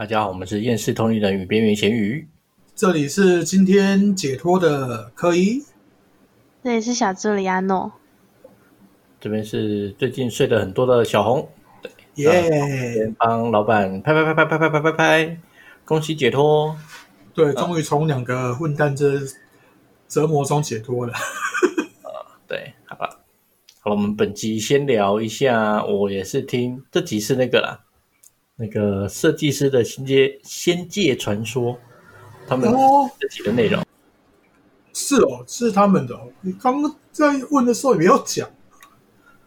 [0.00, 2.26] 大家好，我们是厌世通灵人与边缘咸鱼。
[2.74, 5.62] 这里是今天解脱的科一，
[6.64, 7.92] 这里是小助理阿诺，
[9.20, 11.46] 这边是最近睡得很多的小红，
[12.14, 12.94] 耶！
[12.94, 15.38] 先帮老板拍拍拍拍拍拍拍拍拍，
[15.84, 16.74] 恭喜解脱。
[17.34, 19.20] 对，终于从两个混蛋这
[20.08, 21.12] 折磨中解脱了。
[22.48, 23.20] 对，好了，
[23.80, 27.80] 好了，我们本集先聊一下，我也是听这集是那个啦，
[28.60, 31.78] 那个设计师的仙界仙界传说，
[32.46, 33.82] 他们哦这集的内容。
[34.92, 36.30] 是哦，是他们的哦。
[36.42, 38.46] 你刚刚在问的时候也没有讲，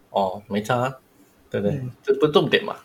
[0.09, 0.95] 哦，没差啊，
[1.51, 1.77] 对不对？
[1.77, 2.75] 嗯这不是重点嘛。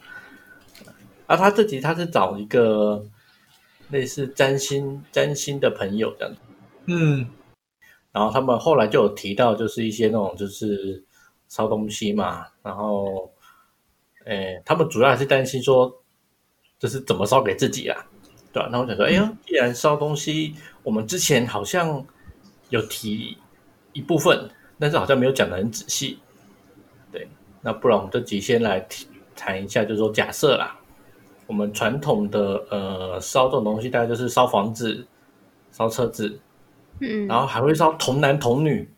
[1.26, 3.02] 啊，他这集他是找一个
[3.88, 6.40] 类似占星占星的朋友这样子，
[6.86, 7.26] 嗯
[8.12, 11.02] 然后他们后来就有提到，就是一些那种就是
[11.48, 13.32] 烧东西嘛，然后，
[14.26, 16.02] 诶，他们主要还是担心说，
[16.78, 18.06] 就是怎么烧给自己啊，
[18.52, 22.06] 对吧、那我想说，哎呀，既然烧东西，我们之前好像
[22.70, 23.36] 有提
[23.92, 24.48] 一部分，
[24.78, 26.18] 但是好像没有讲的很仔细，
[27.10, 27.28] 对，
[27.62, 28.86] 那不然我们这集先来
[29.34, 30.78] 谈一下，就是说假设啦，
[31.46, 35.06] 我们传统的呃烧这种东西，大概就是烧房子、
[35.72, 36.38] 烧车子，
[37.00, 38.88] 嗯，然后还会烧童男童女，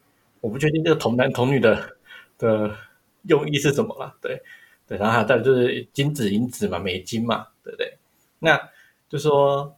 [0.41, 1.97] 我不确定这个童男童女的
[2.37, 2.77] 的
[3.23, 4.15] 用意是什么啦。
[4.21, 4.43] 对。
[4.87, 7.99] 对，然后还有就是金子银子嘛，美金嘛，对不对？
[8.39, 8.61] 那
[9.09, 9.77] 就说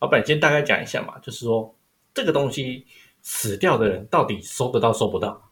[0.00, 1.74] 老板先大概讲一下嘛，就是说
[2.14, 2.86] 这个东西
[3.22, 5.50] 死掉的人到底收得到收不到？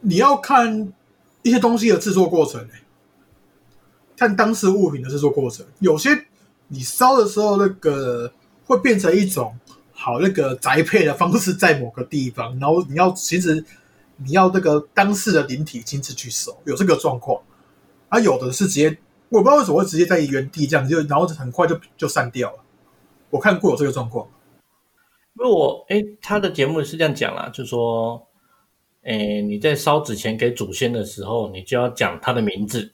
[0.00, 0.92] 你要看
[1.42, 2.82] 一些东西的制作过程、欸，
[4.16, 5.64] 看当时物品的制作过程。
[5.78, 6.26] 有些
[6.68, 8.32] 你烧的时候，那个
[8.66, 9.58] 会变成一种
[9.92, 13.64] 好那个宅配的方式，在某个地方，然后你要其实
[14.16, 17.42] 你要那个当事的灵体亲自去收，有这个状况。
[18.08, 18.98] 啊，有的是直接，
[19.30, 22.58] 我不知道为什么会直接在原地这样，就然后很快就就散掉了。
[23.30, 24.28] 我看过有这个状况。
[25.38, 28.26] 因为我哎，他的节目是这样讲啦，就说，
[29.02, 32.92] 哎，你在烧纸钱给祖先的时候，你就要讲他的名字，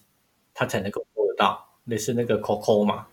[0.54, 3.06] 他才能够做得到，类似那个 Coco 嘛。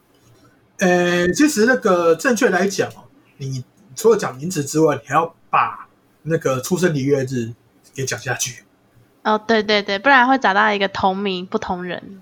[0.80, 3.06] 呃，其实那个正确来讲哦，
[3.38, 3.64] 你
[3.96, 5.88] 除了讲名字之外，你还要把
[6.24, 7.54] 那个出生年月日
[7.96, 8.64] 给讲下去。
[9.24, 12.22] 哦，对对对，不然会找到一个同名不同人。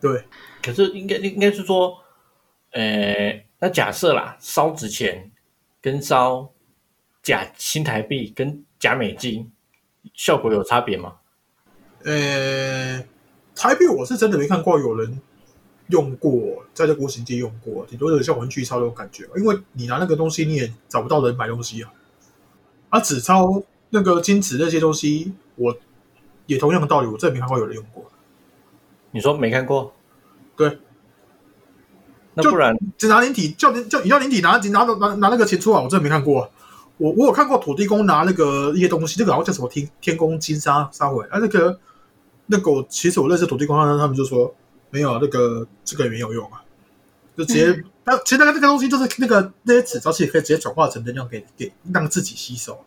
[0.00, 0.24] 对，
[0.62, 1.96] 可是应该应该是说，
[2.72, 5.30] 呃，那假设啦，烧纸钱
[5.80, 6.50] 跟烧
[7.22, 9.50] 假新台币跟假美金
[10.14, 11.16] 效果有差别吗？
[12.04, 13.04] 呃，
[13.54, 15.20] 台币我是真的没看过有人
[15.88, 19.28] 用过，在这个无形界用过，顶多有像文具钞那种感觉。
[19.36, 21.92] 因为你拿那个东西，你也找不到人买东西啊。
[22.88, 25.76] 啊，纸钞那个金纸那些东西，我
[26.46, 28.10] 也同样的道理，我真的没看过有人用过。
[29.10, 29.94] 你说没看过？
[30.60, 30.78] 对，
[32.34, 36.50] 那不然只拿灵体叫叫你叫灵体拿拿拿拿拿那个钱出来，我真的没看过、啊。
[36.98, 41.80] 我我有看过土地公拿那个一些东西，那个好像叫什么天天宫金沙沙回啊，那个
[42.44, 44.54] 那个我其实我认识土地公，他他们就说
[44.90, 46.62] 没有啊那个这个也没有用啊，
[47.34, 52.84] 就直接那、其实那个那个东西就是那个那些纸钞，其实可以直接转化成能量给给让自己吸收。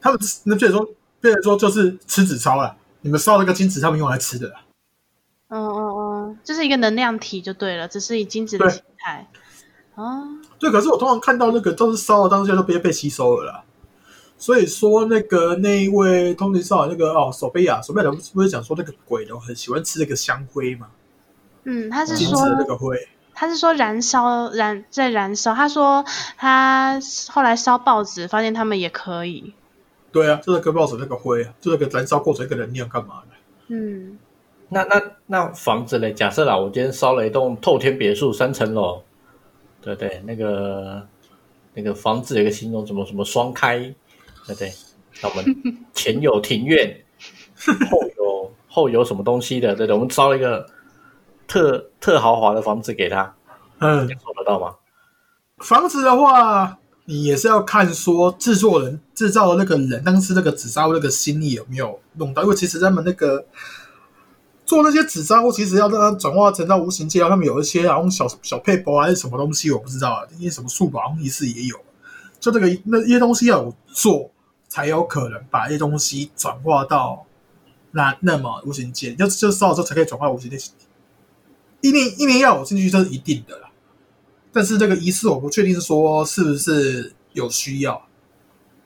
[0.00, 0.88] 他们那变成说
[1.20, 4.63] 变成说就是吃纸钞了，你们烧那个金纸，他们用来吃的啦。
[5.54, 9.28] 嗯嗯嗯，就是一个能量体就对了，只是以精子的对形态。
[9.94, 10.26] 哦，
[10.58, 13.62] 对，可是我通常看到那个都是烧的当下都被被吸收了啦。
[14.36, 20.88] 所以说那个那一位通灵少那个哦，索菲亚，索菲亚不是不是讲说那个鬼的很喜欢吃那个香灰嘛，
[21.62, 23.08] 嗯，他是说那个灰。
[23.36, 26.04] 他是说燃烧燃在燃烧，他说
[26.36, 27.00] 他
[27.32, 29.54] 后来烧报纸，发现他们也可以。
[30.12, 33.36] 对啊，就是跟报纸那个灰啊，就是个燃烧过程一个能量干嘛的？
[33.68, 34.18] 嗯，
[34.68, 36.12] 那那那房子嘞？
[36.12, 39.02] 假设啦，我今天烧了一栋透天别墅，三层楼，
[39.80, 41.06] 对对，那个
[41.74, 43.78] 那个房子有一个形容什么什么双开，
[44.46, 44.72] 对对。
[45.22, 45.44] 那我们
[45.92, 46.92] 前有庭院，
[47.88, 50.66] 后有后有什么东西的，对对，我们烧了一个
[51.46, 53.32] 特特豪华的房子给他，
[53.78, 54.74] 嗯，收得到吗？
[55.58, 63.46] 房子的话，你也是要看说制作人制造的那个人，当时那个纸扎那个心意有没有弄到，因为其实他们那个
[64.66, 71.76] 做那些纸扎物，其实要让它转化成到无形界，他们有一些然后小小配包还是什么东西，我不知道啊，一些什么数宝仪式也有，
[72.40, 74.30] 就这个那一些东西要有做，
[74.68, 77.26] 才有可能把一些东西转化到
[77.90, 80.58] 那那么无形界，就就烧了之后才可以转化无形界。
[81.80, 83.70] 一年一年要有进去，这是一定的啦。
[84.50, 88.02] 但是这个仪式我不确定说是不是有需要，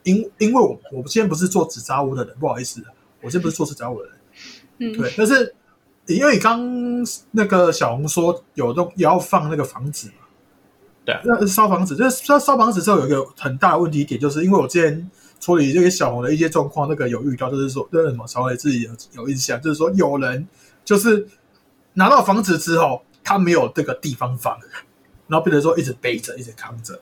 [0.03, 2.83] 因因为我我今天不是做纸扎屋的人，不好意思，
[3.21, 4.15] 我今天不是做纸扎屋的人，
[4.79, 5.55] 嗯，对，但是
[6.15, 6.59] 因为刚
[7.31, 10.25] 那个小红说有东也要放那个房子嘛，
[11.05, 15.09] 对啊那烧房子，就是烧烧房子之后有一个很大的问题点，就是因为我之前
[15.39, 20.47] 处理这个小红的一些状况，那个有遇到，就是说那什么稍微自己有有印象，就是说有人
[20.83, 21.27] 就是
[21.93, 24.57] 拿到房子之后，他没有这个地方放，
[25.27, 26.99] 然后变成说一直背着，一直扛着，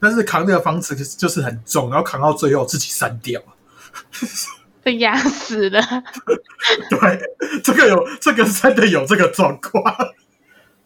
[0.00, 3.40] 但是扛这个房子就是很重，然后扛到最后自己删掉。
[4.82, 5.80] 被压死了。
[6.90, 9.82] 对，这个有这个真的有这个状况。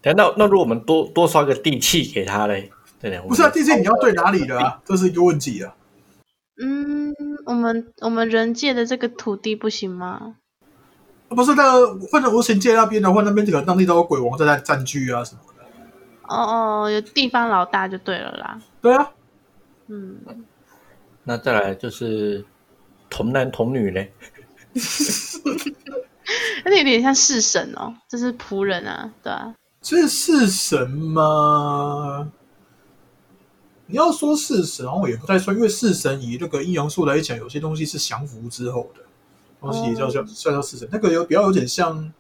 [0.01, 3.29] 等那那如果我们多多刷个地契给他嘞，对不对？
[3.29, 4.81] 不是啊，地契你要对哪里的啊？
[4.85, 5.75] 这是一个问题啊。
[6.63, 7.15] 嗯，
[7.47, 10.37] 我们我们人界的这个土地不行吗？
[11.29, 15.65] 不是那个或者无形界那边的话，那边这个当地都有鬼王在那占据啊什么的。
[16.29, 18.61] 哦哦，有地方老大就对了啦。
[18.83, 19.11] 对啊，
[19.87, 20.19] 嗯，
[21.25, 22.45] 那再来就是
[23.13, 24.11] 童男童女嘞，
[26.65, 29.55] 而且有点像弑神哦，这是仆人啊，对啊。
[29.83, 32.33] 这是神吗？
[33.87, 39.03] 你要说是神，然后也不太算，因为是神以那个阴阳术来讲，有些东西是降服之后的
[39.61, 40.89] 东西，也叫叫算叫式神。
[40.91, 42.11] 那个有比较有点像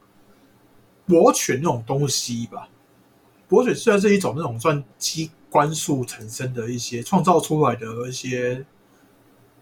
[1.06, 2.68] 博犬那种东西吧。
[3.48, 8.64] 博犬虽然是一种那种算机关术产生的一些创造出来的一些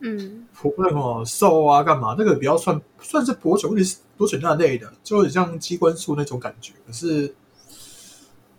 [0.02, 6.72] 嗯博那个瘦啊干嘛，那个比较算算是博犬，问题是博犬那类的，就很像机关术那种感觉。
[6.86, 7.34] 可是，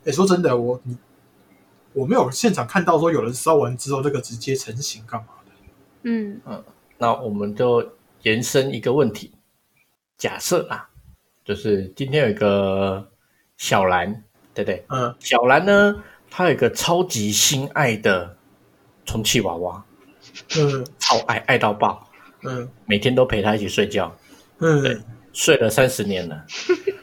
[0.06, 0.98] 哎、说真的，我你
[1.94, 5.52] 我没有现场看到说有人烧完之后那个直接成型干嘛的。
[6.04, 6.42] 嗯
[6.98, 9.32] 那我们就延伸一个问题，
[10.18, 10.90] 假设啊，
[11.44, 13.10] 就是今天有一个
[13.58, 14.24] 小兰，
[14.54, 14.86] 对不对？
[14.90, 18.38] 嗯小兰呢，她有一个超级心爱的
[19.06, 19.84] 充气娃娃，
[20.58, 20.86] 嗯。
[21.00, 22.10] 超爱爱到爆，
[22.44, 22.68] 嗯。
[22.86, 24.16] 每天都陪他一起睡觉，
[24.60, 26.46] 嗯，睡了三十年了。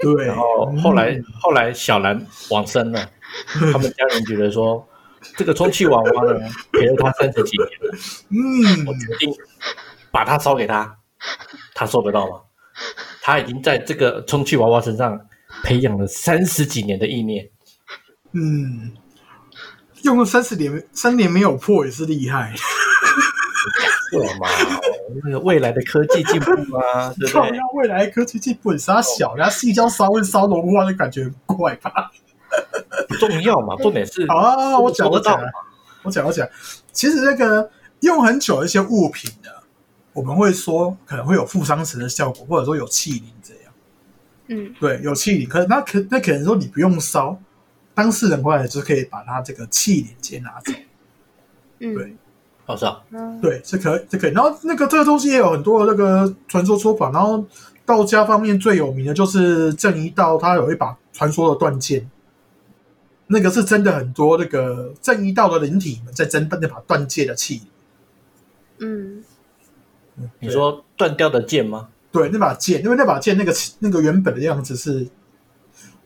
[0.00, 0.26] 对。
[0.28, 3.10] 然后后来后来小兰往生了，
[3.72, 4.86] 他们家人觉得说，
[5.36, 6.40] 这个充气娃娃呢
[6.72, 7.98] 陪了他三十几年了，
[8.30, 8.86] 嗯。
[8.86, 9.34] 我决定
[10.10, 10.96] 把它烧给他，
[11.74, 12.40] 他受得到吗？
[13.20, 15.20] 他已经在这个充气娃娃身上
[15.64, 17.46] 培养了三十几年的意念，
[18.32, 18.92] 嗯，
[20.02, 22.54] 用了三十年三年没有破也是厉害。
[24.10, 24.48] 对嘛？
[25.24, 27.40] 那个未来的科技进步啊，对不
[27.76, 32.10] 未来科技进步，你杀小，人家细胶烧会烧融化，就感觉很怪吧？
[33.08, 35.50] 不重要嘛，重点是好 啊，我讲得到我讲啊，
[36.04, 36.48] 我讲我讲，
[36.92, 37.70] 其实那个
[38.00, 39.50] 用很久的一些物品呢，
[40.12, 43.62] 我们会说可能会有负伤神的效果，或者说有气灵这样。
[44.48, 47.38] 嗯对，有气灵，可那可那可能说你不用烧，
[47.94, 50.72] 当事人过来就可以把他这个气灵接拿走。
[51.80, 52.16] 嗯，对
[52.68, 54.32] 哦是啊，嗯对，是可以，是可以。
[54.32, 57.10] 然后那个这个东西也有很多的那个传说说法。
[57.10, 57.42] 然后
[57.86, 62.10] 道家方面最有名的就是正一道，他有一把传说的断剑，
[63.28, 67.62] 那个是真的很多那个正一道的灵体们在争那把断剑的气。
[68.80, 69.24] 嗯
[70.38, 71.88] 你说断掉的剑吗？
[72.12, 75.08] 对，那把剑，因为那把剑那个那个原本的样子是，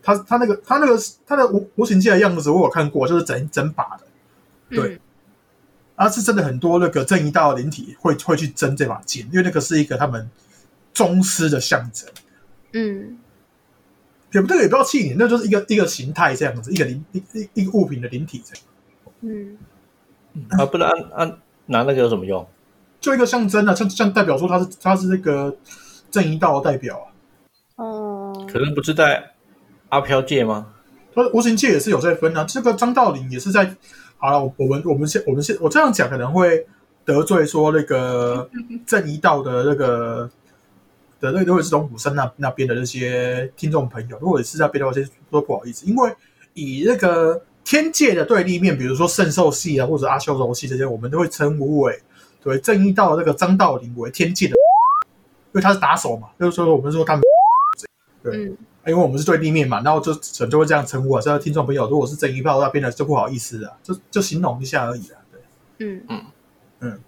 [0.01, 4.03] 他他那个他那个他的无无形界的样子，我有看过，就是整整把的。
[4.69, 4.99] 对嗯
[5.95, 10.27] 啊，是真的很多那个正义道的灵体会会去争这把剑，因为那个是一个他们
[10.91, 12.09] 宗师的象征。
[12.71, 13.19] 嗯
[14.31, 18.63] 也不这个也不要气你，那就是一个一个形态这样子，一个灵一一一个物品的灵体这样，
[19.21, 19.57] 嗯
[20.57, 22.43] 啊，不然按按拿那个有什么用？
[22.99, 25.55] 就一个象征啊，像像代表说他是他是那个
[26.09, 27.05] 正义道的代表啊。
[27.75, 29.33] 哦可能不是在
[29.89, 30.73] 阿飘界吗？
[31.13, 33.75] 他无形界也是有在分啊，这个张道陵也是在。
[34.23, 36.65] 好了，我我们我们现我们现我这样讲可能会
[37.03, 38.49] 得罪说那个
[38.87, 40.29] 正一道的那个
[41.19, 46.15] 的那个，如果是龙虎山那那边的那些听众朋友，如果是那边的话，先说不好意思，因为
[46.53, 51.99] 以那个天界的对立面，比如说圣兽系啊，或者阿修罗系这些，我们都会称呼为
[52.41, 54.55] 对正一道的那个张道陵为天界的，
[55.51, 57.21] 因为他是打手嘛，就是说我们说他们
[58.23, 58.37] 对。
[58.37, 61.21] 嗯因为我们是对立面嘛，然后就可能就会这样称呼啊。
[61.21, 65.21] 所以听众朋友，如果是正一炮那边的，就不好意思了，就就形容一下而已啊。
[65.77, 66.01] 对，
[66.81, 66.99] 嗯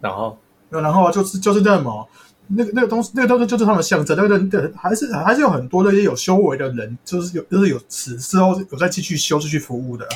[0.00, 0.38] 然后
[0.70, 2.08] 那然后啊就是就是那么
[2.48, 4.16] 那个那个东西，那个东西就是他们象征。
[4.16, 10.10] 那个人还是还是有很多那些有修为的人，就是有就是有此之后有再继续修继续服务的啊。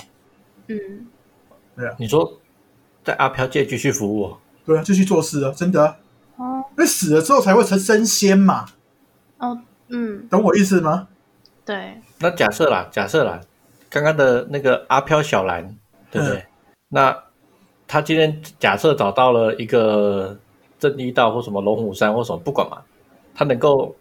[0.68, 1.06] 嗯
[1.76, 2.40] 对啊，你说
[3.04, 5.96] 在阿飘界继续服务哦，对啊，继续做事啊，真的啊。
[6.36, 8.66] 哦因为死了之后才会成升仙嘛，
[9.38, 11.08] 哦嗯懂我意思吗？
[11.64, 13.40] 对那假设啦，假设啦，
[13.88, 15.76] 刚刚的那个阿飘小兰，
[16.10, 16.44] 对不对？
[16.88, 17.24] 那
[17.86, 20.38] 他今天假设找到了一个
[20.78, 22.82] 正一道或什么龙虎山或什么，不管嘛，
[23.34, 23.94] 他能够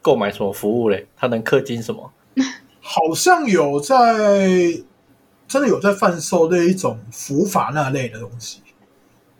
[0.00, 1.06] 购买什么服务嘞？
[1.16, 2.12] 他能氪金什么？
[2.80, 4.48] 好像有在
[5.46, 8.62] 真的有在贩售那一种符法那类的东西，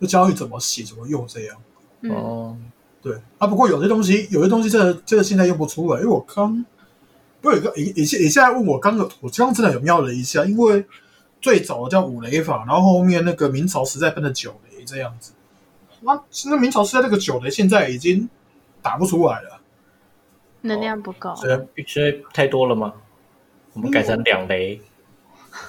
[0.00, 1.56] 就教你怎么写、怎么用这样。
[2.02, 2.56] 嗯，哦，
[3.02, 6.64] 对啊，不过有些东西，有些东西这个这个现在用不出来，因为我刚
[7.40, 10.84] 不有一个你你现你现在问我刚刚我刚刚真的有瞄了一下，因为
[11.40, 15.32] 最早的叫五雷法，然后后面那个明朝时代分的九雷这样子。
[16.02, 18.28] 那那明朝时代那个九雷现在已经
[18.80, 19.60] 打不出来了，
[20.60, 21.34] 能量不够。
[21.36, 22.92] 所以所以太多了吗？
[23.72, 24.80] 我们改成两雷，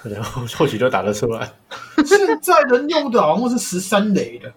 [0.03, 1.53] 然后或许就打得出来，
[2.05, 4.53] 现在人用的好像是十三雷的。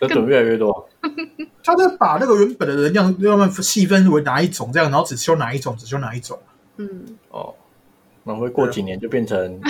[0.00, 0.88] 这准越来越多。
[1.64, 6.38] 他在把那个原本的人量慢慢细分为哪一种，这样，然后只修哪一种，只修哪一种。
[6.76, 7.54] 嗯，哦，
[8.24, 9.60] 那会过几年就变成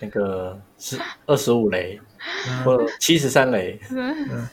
[0.00, 2.00] 那个十二十五雷
[2.64, 3.80] 或者七十三雷。
[3.90, 4.48] 嗯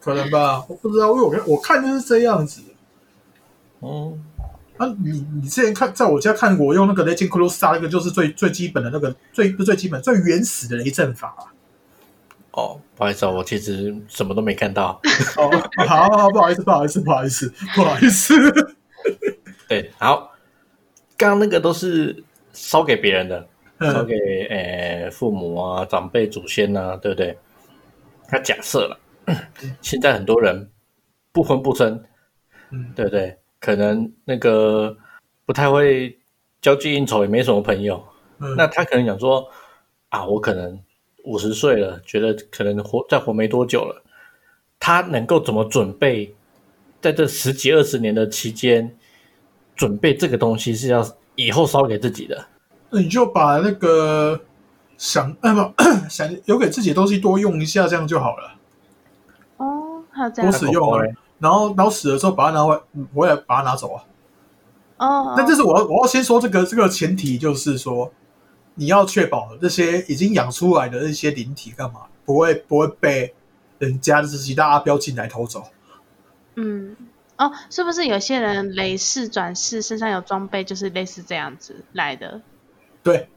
[0.00, 2.62] 可能吧，我不知道，因为我看我看就是这样子。
[3.80, 4.24] 嗯，
[4.76, 11.50] 啊，你你之前看在我家看过，用那个雷霆克鲁萨那个就是最最基本的那个最不最基本最原始的雷阵法、啊。
[12.58, 15.00] 哦，不好意思啊，我其实什么都没看到。
[15.36, 15.48] 哦，
[15.86, 18.34] 好好，不好意思，不好意思，不好意思， 不好意思。
[19.68, 20.32] 对，好，
[21.16, 23.40] 刚刚那个都是烧给别人的，
[23.80, 24.14] 烧嗯给
[24.50, 27.38] 呃父母啊、长辈、祖先啊，对不对？
[28.26, 28.98] 他假设了，
[29.80, 30.68] 现在很多人
[31.32, 32.02] 不婚不生，
[32.70, 33.38] 嗯对不对？
[33.60, 34.96] 可能那个
[35.46, 36.18] 不太会
[36.60, 38.02] 交际应酬，也没什么朋友。
[38.40, 39.48] 嗯那他可能想说
[40.10, 40.78] 啊，我可能
[41.28, 44.02] 五十岁了，觉得可能活再活没多久了，
[44.80, 46.34] 他能够怎么准备？
[47.00, 48.96] 在这十几二十年的期间，
[49.76, 51.06] 准备这个东西是要
[51.36, 52.46] 以后烧给自己的。
[52.90, 54.40] 那你就把那个
[54.96, 55.60] 想哎不
[56.10, 58.54] 想留给自己的东西多用一下，这样就好了。
[59.58, 61.04] 哦，还有这样多使用啊
[61.38, 64.02] 然后然后死了之后把它拿回来，嗯回来把它拿走啊。
[64.96, 68.10] 哦，那这是我要我要先说这个这个前提，就是说
[68.78, 73.34] 你要确保这些已经养出来的那些灵体干嘛不会不会被
[73.78, 75.64] 人家就是其他阿标进来偷走。
[76.54, 76.96] 嗯，
[77.36, 82.40] 哦，是不是有些人雷士转世身上有装备，就是类似这样子来的？
[83.02, 83.28] 对，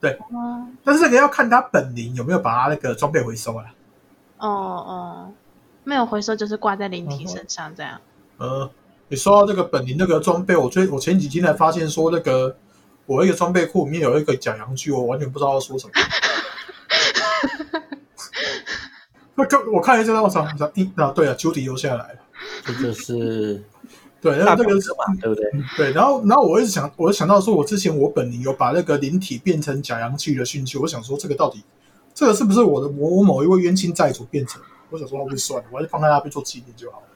[0.00, 3.64] 对，嗯但是这个要看他本灵有没有把他那个装备回收啊。
[4.38, 5.32] 哦哦，
[5.84, 8.00] 没有回收就是挂在灵体身上这样。
[8.38, 8.68] 呃，
[9.08, 12.56] 你说到这个本灵那个装备，我最我前几天才发现说那个
[13.06, 15.92] 我一个装备库里面有一个假洋具，我完全不知道要说什么。
[19.34, 22.18] 那刚我看一下，我想，我操，一啊对啊，九底又下来了。
[22.64, 23.62] 这就是
[24.20, 25.44] 对，那大那个表者嘛，对不对？
[25.76, 31.64] 对，然后然后我一直想，我就想到说，我之前我本灵有把那个灵体变成假阳具的讯息，我想说这个到底
[32.14, 34.60] 这个是不是我的我我某一位冤亲债主变成？
[34.90, 37.06] 我想说，那不算了，我还是放在那边做纪念就好了。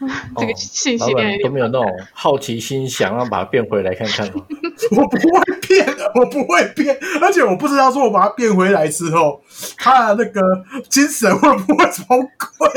[0.36, 4.44] 这个哦老信息量有点板都没有那种好奇心，想要把它变回来看看吗？
[4.96, 9.42] 我不会变，我不会变，而且我不知道说我把它变回来之后，
[9.76, 10.40] 他的那个
[10.88, 12.70] 精神会不会重归？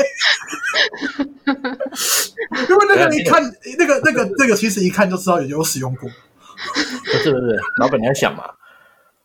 [2.68, 3.40] 因为那个一看，
[3.78, 6.10] 那个那个那个，其实一看就知道有有使用过。
[7.04, 8.44] 不是不是，老板你要想嘛，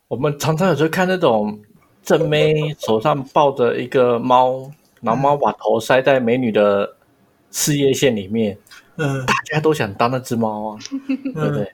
[0.07, 1.59] 我们常常有时候看那种
[2.03, 6.95] 正妹手上抱着一个猫，然后猫把头塞在美女的
[7.57, 8.55] 事业线里面，
[8.97, 11.73] 嗯大家都想当那只猫啊，对不嗯，对？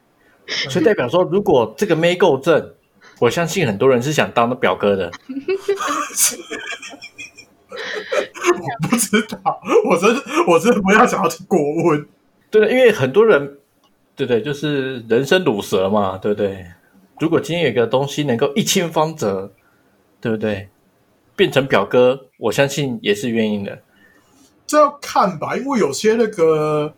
[0.70, 2.74] 所以代表说，如果这个没够正，
[3.20, 5.12] 我相信很多人是想当那表哥的。
[8.62, 12.08] 我不知道，我真的我真的不要想要过问。
[12.50, 13.58] 对的，因为很多人，
[14.16, 16.66] 对对，就是人生乳蛇嘛，对不对？
[17.20, 19.52] 如果今天有一个东西能够一清方泽，
[20.22, 20.70] 对不对？
[21.36, 23.82] 变成表哥，我相信也是愿意的。
[24.74, 26.92] 这要看吧，因为有些那个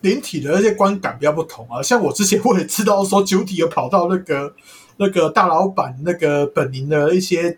[0.00, 1.80] 灵体的那些观感比较不同啊。
[1.80, 4.52] 像我之前我也知道说，九体有跑到那个
[4.98, 7.56] 那个大老板那个本宁的一些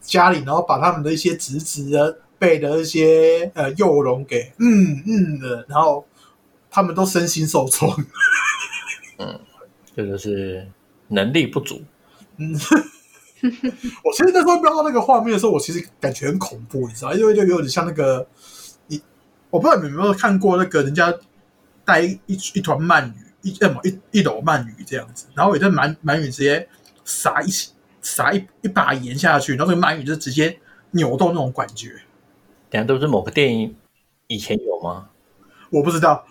[0.00, 6.06] 家里，然后把他们的一些侄子的辈的一些呃幼龙给嗯嗯的，然后
[6.70, 7.94] 他们都身心受创。
[9.94, 10.66] 这就是
[11.08, 11.82] 能力不足。
[12.38, 12.54] 嗯，
[14.02, 18.26] 我其实那时候瞄到那个画面的时候，我其实感觉很恐怖，你知道，因为就有点像那个你，
[19.52, 21.12] 我不知道你们有没有看过那个人家
[21.84, 26.66] 带一一一团鳗鱼，一呃一一篓鳗鱼这样子，然后有的鳗鳗鱼直接
[27.04, 27.50] 撒一
[28.00, 30.58] 撒一一把盐下去，然后这个鳗鱼就直接
[30.92, 31.90] 扭动那种感觉，
[32.70, 33.76] 等下都是某个电影
[34.28, 35.10] 以前有吗？
[35.70, 36.24] 我不知道。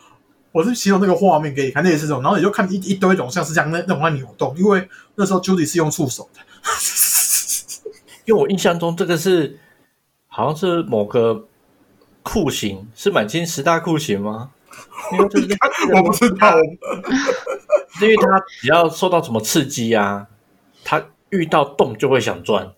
[0.53, 4.85] 我是形容那个画面给你看，那也是这种，然后你就看一一堆种像是这样那那种在扭动，因为
[5.15, 6.41] 那时候 Judy 是用触手的，
[8.25, 9.57] 因为我印象中这个是
[10.27, 11.47] 好像是某个
[12.23, 14.51] 酷刑，是满清十大酷刑吗？
[15.11, 15.47] 因为就是
[15.93, 16.55] 我不知道，
[18.01, 20.27] 因为他只要受到什么刺激啊，
[20.83, 22.71] 他遇到洞就会想钻。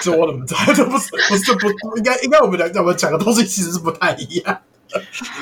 [0.00, 0.60] 这我怎么知道？
[0.74, 4.62] 这不是不是不应该应该我们两个我们讲的东西其实是不太一样。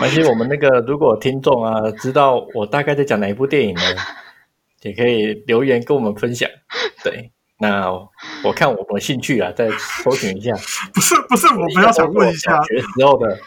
[0.00, 3.80] 而且我们那个如果听众啊知道我大概在讲哪一部电影呢，
[4.82, 6.48] 也可以留言跟我们分享。
[7.04, 7.90] 对，那
[8.44, 9.70] 我看我们兴趣啊，再
[10.04, 10.52] 搜寻一下。
[10.92, 13.38] 不 是不是，我们要想问一下，学时候的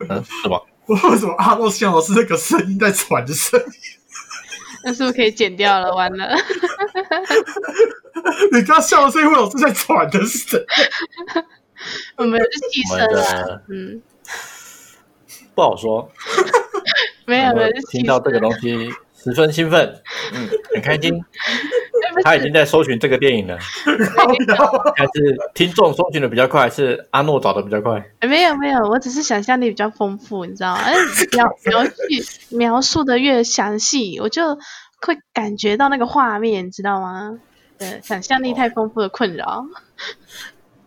[0.00, 0.66] 嗯什么？
[0.86, 3.66] 为什么阿诺笑的是那个声音在喘的声音？
[4.84, 5.92] 那是不是可以剪掉了？
[5.94, 6.32] 完了，
[8.52, 10.64] 你刚笑的声音，我是在喘的声。
[12.16, 14.00] 我们是气我声啊，嗯，
[15.54, 16.08] 不好说。
[17.24, 18.92] 没有没有，听到这个声东西
[19.26, 20.00] 十分兴奋，
[20.32, 21.20] 嗯，很开心。
[22.22, 23.58] 他已经在搜寻这个电影了，
[24.96, 28.02] 但是听众搜寻的比较快，还是阿诺找的比较快？
[28.22, 30.80] 没有没有，我只是想象力比较丰富，你知道吗？
[30.80, 30.94] 哎，
[31.32, 31.90] 描描述
[32.56, 34.54] 描述的越详细，我就
[35.02, 37.38] 会感觉到那个画面，你知道吗？
[37.78, 39.66] 对，想象力太丰富的困扰。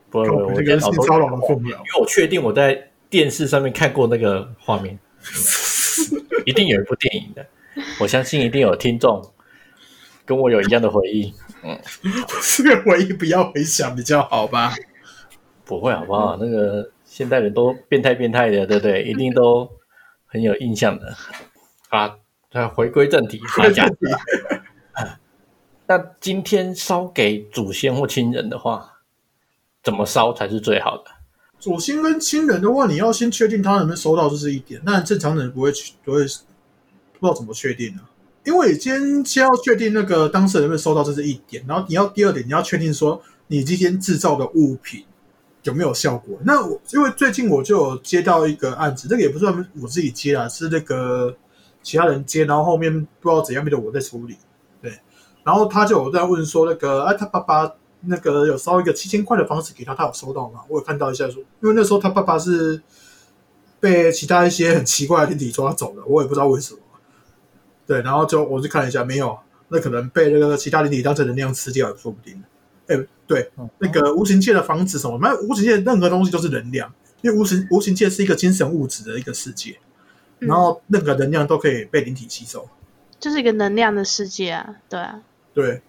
[0.09, 7.45] 不不，我这个性骚扰的困扰因为我确定我在电视上面看过那个画面，嗯 一定有一部电影的，
[7.99, 9.33] 我相信一定有听众
[10.25, 11.33] 跟我有一样的回忆。
[11.63, 11.77] 嗯
[12.57, 14.73] 这个回忆不要回想比较好吧？
[15.65, 16.37] 不会好不好？
[16.39, 19.03] 那个现代人都变态变态的，对不对？
[19.03, 19.69] 一定都
[20.25, 21.15] 很有印象的。
[21.89, 22.15] 啊，
[22.51, 23.87] 那回归正题，来讲。
[25.87, 28.99] 那今天烧给祖先或亲人的话，
[29.83, 31.05] 怎么烧才是最好的？
[31.59, 34.79] 祖先跟亲人的话，你要先确定他能不能收到，这是一点。
[34.85, 36.19] 那正常人不会去，不会
[37.19, 38.01] 不知道怎么确定呢、
[38.45, 41.63] 因为你今天先要确定那个当事人有没有收到，这是一点。
[41.67, 45.03] 然后你要第二点，你要确定说你今天制造的物品
[45.63, 46.37] 有没有效果。
[46.43, 51.35] 那我因为最近我就有接到一个案子，这个也不算我自己接啊，是那个
[51.83, 54.37] 其他人接，然后后面不知道怎样变得我在处理。
[54.81, 54.97] 对，
[55.43, 57.71] 然后他就有在问说那个，哎、他爸爸
[58.01, 60.61] 那个有烧一个七千块的方式给他，他有收到吗？
[60.69, 62.81] 我有看到一下说，因为那时候他爸爸是
[63.79, 66.79] 被其他一些很奇怪的天体抓走了，我也不知道为什么。
[67.89, 69.35] 对，然后就我就看了一下，没有，
[69.69, 72.39] 那可能被那个其他灵体当成能量吃掉也说不定。
[72.85, 73.49] 哎，对，
[73.79, 79.79] 那个无形界的房子什么，那无形界任何东西都是能量，因为无形无形界是一个精神物质的一个世界，
[80.37, 82.69] 然后任何能量都可以被灵体吸收。
[83.19, 85.21] 就是一个能量的世界啊，对啊，
[85.55, 85.81] 对，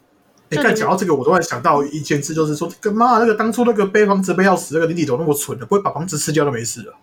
[0.48, 6.94] 你看讲到这个，我突然想到一件事，就是说，跟妈那个当初那个背房子背要死那个灵体怎么那么蠢的，不会把房子吃掉都没事了。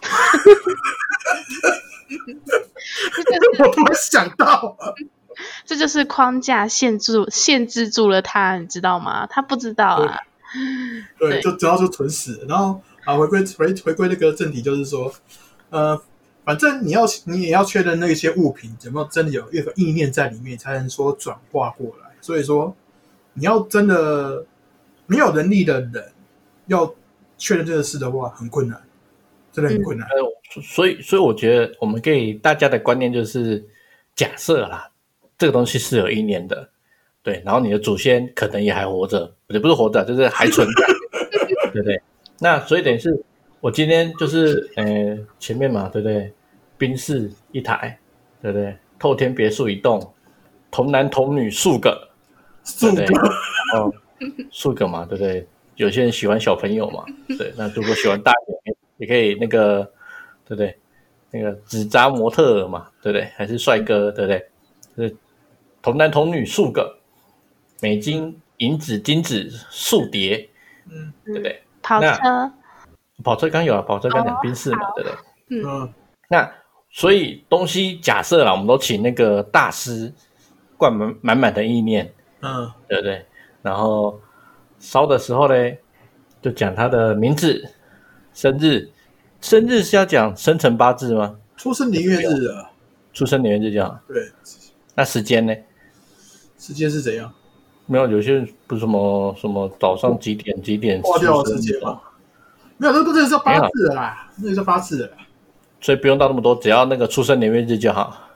[3.58, 4.76] 我突然想到，
[5.64, 9.26] 这就是框架限制限制住了他，你知道吗？
[9.26, 10.18] 他不知道啊，
[11.18, 12.46] 对，对就主要就蠢死了。
[12.48, 15.12] 然后啊，回归回回归那个正题，就是说，
[15.70, 16.00] 呃，
[16.44, 22.10] 反正你要你也要确认那些物品有没有真的有一个意念在里面，才能说转化过来。
[22.20, 22.76] 所以说，
[23.34, 24.44] 你要真的
[25.06, 26.12] 没有能力的人，
[26.66, 26.94] 要
[27.38, 28.82] 确认这个事的话，很困难，
[29.52, 30.08] 真的很困难。
[30.08, 33.64] 呃，所以所以我觉得我们给大家的观念就是
[34.14, 34.90] 假设啦，
[35.38, 36.70] 这个东西是有一年的，
[37.22, 40.86] 对，然后你的祖先可能也还活着，也不是活着，就是还存在，
[41.72, 42.00] 对不对？
[42.38, 43.22] 那所以等于是
[43.60, 46.32] 我今天就是呃前面嘛，对不对？
[46.78, 47.98] 宾士一台，
[48.40, 48.74] 对不对？
[48.98, 50.14] 透天别墅一栋，
[50.70, 52.08] 童男童女数个，
[52.64, 53.04] 数个，
[53.74, 53.92] 哦，
[54.50, 55.46] 数个嘛，对不对？
[55.76, 57.04] 有些人喜欢小朋友嘛，
[57.38, 59.82] 对，那如果喜欢大一点，也可以那个，
[60.44, 60.78] 对不对？
[61.32, 63.24] 那个纸扎模特儿嘛，对不对？
[63.36, 64.46] 还是帅哥，对不对？
[64.96, 65.16] 就是
[65.80, 66.98] 童男童女数个，
[67.80, 70.48] 美金、银子、金子数叠，
[70.90, 71.62] 嗯对不对？
[71.82, 72.52] 跑那车，
[73.24, 75.62] 跑车刚有啊，跑车刚哦讲宾士嘛，对不对？
[75.62, 75.92] 嗯，
[76.28, 76.52] 那
[76.90, 80.12] 所以东西假设啦，我们都请那个大师
[80.76, 83.24] 灌满满满的意念，嗯，对不对？
[83.62, 84.20] 然后
[84.80, 85.54] 烧的时候呢，
[86.42, 87.62] 就讲他的名字、
[88.34, 88.90] 生日。
[89.40, 91.36] 生日是要讲生辰八字吗？
[91.56, 92.70] 出生年月日啊，
[93.12, 93.98] 出生年月日就好。
[94.06, 94.30] 对，
[94.94, 95.54] 那时间呢？
[96.58, 97.32] 时间是怎样？
[97.86, 102.00] 没有，有些人不是什么什么早上几点几点划掉时间吗？
[102.76, 105.12] 没有，那都这是八字的啦，那个是八字的啦。
[105.80, 108.28] 所以不用到那么多，只要那个出生年月日就好。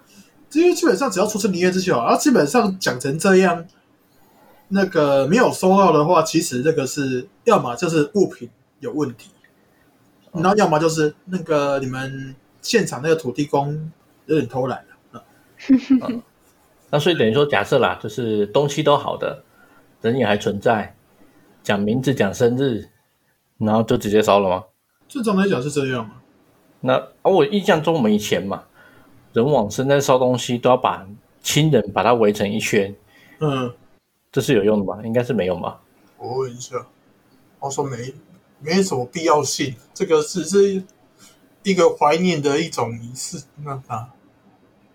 [0.53, 3.65] 因为基本上只要出生年月日就好，然后基本上讲成这样，
[4.69, 8.49] 那个没有收到的话，其实这个是要么就是物品
[8.81, 9.31] 有问题，
[10.35, 13.91] 然后要么就是那个你们现场那个土地公
[14.27, 15.21] 有点偷懒了
[16.07, 16.11] 啊。
[16.91, 19.43] 那所以等于说，假设啦，就是东西都好的，
[20.01, 20.95] 人也还存在，
[21.63, 22.89] 讲名字、讲生日，
[23.59, 24.65] 然后就直接烧了吗？
[25.09, 26.23] 正常来讲是这样啊？
[26.81, 28.65] 那啊，我印象中我们以前嘛，
[29.33, 31.07] 人往生在烧东西，都要把
[31.43, 32.95] 亲人把它围成一圈，
[33.41, 33.73] 嗯，
[34.31, 35.01] 这是有用的吗？
[35.05, 35.81] 应该是没用吧？
[36.19, 36.77] 我问一下，
[37.59, 38.15] 我说没
[38.65, 40.83] 没什么必要性，这个只是
[41.63, 43.43] 一个怀念的一种仪式。
[43.63, 44.09] 那啊，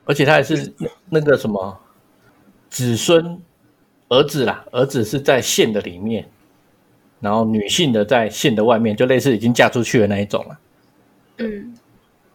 [0.06, 0.74] 而且他也是
[1.10, 1.80] 那个什么
[2.70, 3.42] 子孙
[4.10, 6.30] 儿子啦，儿子是在县的里面，
[7.20, 10.60] 然后女性的在县的外面，就类似已经嫁出去的那一种了。
[11.38, 11.78] 嗯，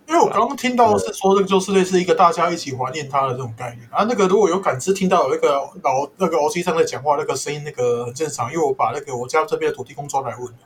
[0.07, 4.05] 因为我刚刚听到是说，这个就是类似一个大家一起怀念他的这种概念啊。
[4.09, 5.49] 那个如果有感知听到有一个
[5.83, 10.59] 老那个 O C 上在讲话，那个声音那个很正常，因为我把那个我家这边的土地公抓来问了。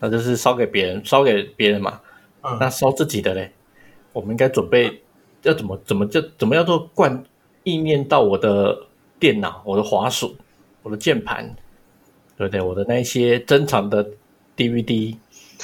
[0.00, 2.00] 那就是烧给别人，烧给别人嘛。
[2.42, 3.52] 嗯，那烧自己的嘞，
[4.12, 5.02] 我们应该准备
[5.42, 7.24] 要怎么怎么就怎么样做灌
[7.64, 8.86] 意念到我的
[9.18, 10.36] 电脑、我的滑鼠、
[10.82, 11.56] 我的键盘，
[12.36, 12.60] 对不对？
[12.60, 14.06] 我的那一些珍藏的
[14.56, 15.16] DVD，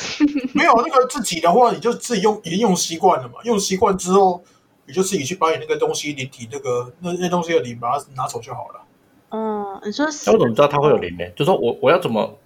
[0.52, 3.34] 没有那个自己的话，你就自己用已经用习惯了嘛。
[3.44, 4.42] 用习惯之后，
[4.86, 8.80] 你就自己去把你那个东西灵体那个那那东西的灵把它拿走就好了。
[9.30, 11.24] 嗯，你说那我怎么知道它会有灵呢？
[11.36, 12.36] 就说我我要怎么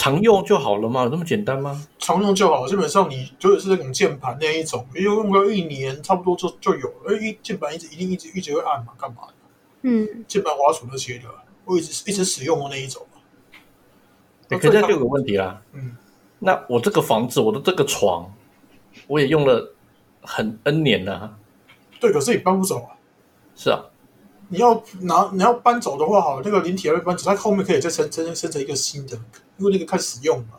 [0.00, 1.02] 常用就好了嘛？
[1.02, 1.86] 有那么简单吗？
[1.98, 7.12] 常用就好，基本上你就是那种键盘那一种，用用个一年差不多就就有了。
[7.12, 9.34] 因为键盘一直一定一直一直会按嘛，干嘛的？
[9.82, 11.24] 嗯，键盘、滑鼠那些的，
[11.66, 13.06] 我一直一直使用的那一种。
[14.48, 15.60] 欸可是这就有个问题啦。
[15.74, 15.94] 嗯，
[16.38, 18.34] 那我这个房子，我的这个床，
[19.06, 19.74] 我也用了
[20.22, 21.38] 很 N 年了啊。
[22.00, 22.96] 对，可是你搬不走啊。
[23.54, 23.84] 是啊，
[24.50, 29.16] 你要拿你要搬走的话，好，那个灵体要搬走，它后面可以再生生生成一个新的，
[29.56, 30.58] 因为那个开始使用嘛。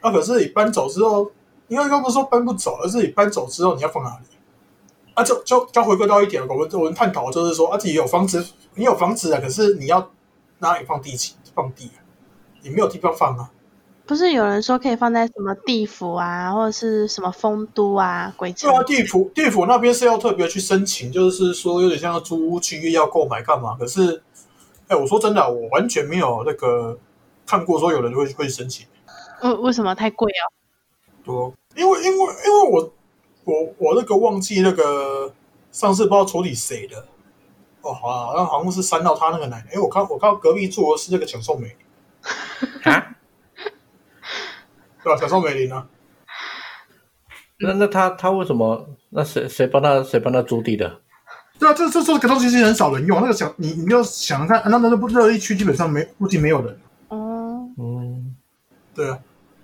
[0.00, 1.30] 那、可是你搬走之后，
[1.68, 4.26] 应该刚不是说搬不走，而是你搬走之后你要放哪里？
[5.14, 10.10] 啊，就就就回归到一点，我们我们探讨就是说，啊，自己有房子，你有房子啊，可是你要
[10.58, 11.98] 哪里放地起放地啊？
[12.62, 13.50] 你没有地方放啊。
[14.06, 23.76] 不是有人说可以放在什么地府啊，或者是什么丰都啊、鬼城对啊，地府地府那边是要特别去申请，就是说有点像租屋契约要购买干嘛？
[23.78, 24.22] 可是，
[24.86, 26.96] 哎，我说真的啊，我完全没有那个
[27.44, 28.86] 看过说有人会会申请。
[29.42, 30.44] 为为什么太贵哦？
[31.24, 32.92] 多，因为因为因为我
[33.44, 35.32] 我我那个忘记那个
[35.72, 37.04] 上次不知道处理谁的
[37.82, 41.76] 哦，好啊，好像好像是删到他那个奶奶，因为我看我看到隔壁住的是那个蒋宋美，
[42.84, 43.15] 啊，
[45.06, 45.20] 对吧？
[45.20, 45.86] 小宋美龄啊，
[47.60, 48.88] 那那他他为什么？
[49.10, 51.00] 那谁谁帮他谁帮他租地的？
[51.60, 58.34] 对啊，这这这个东西是很少人用，那个想你你要想想看，那那那不热议区基本上没附近没有人，哦，嗯，
[58.96, 59.16] 对啊，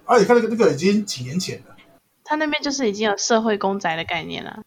[0.04, 1.74] 而且看那个那个已经几年前了，
[2.22, 4.62] 他那边就是已经有社会公宅的概念了，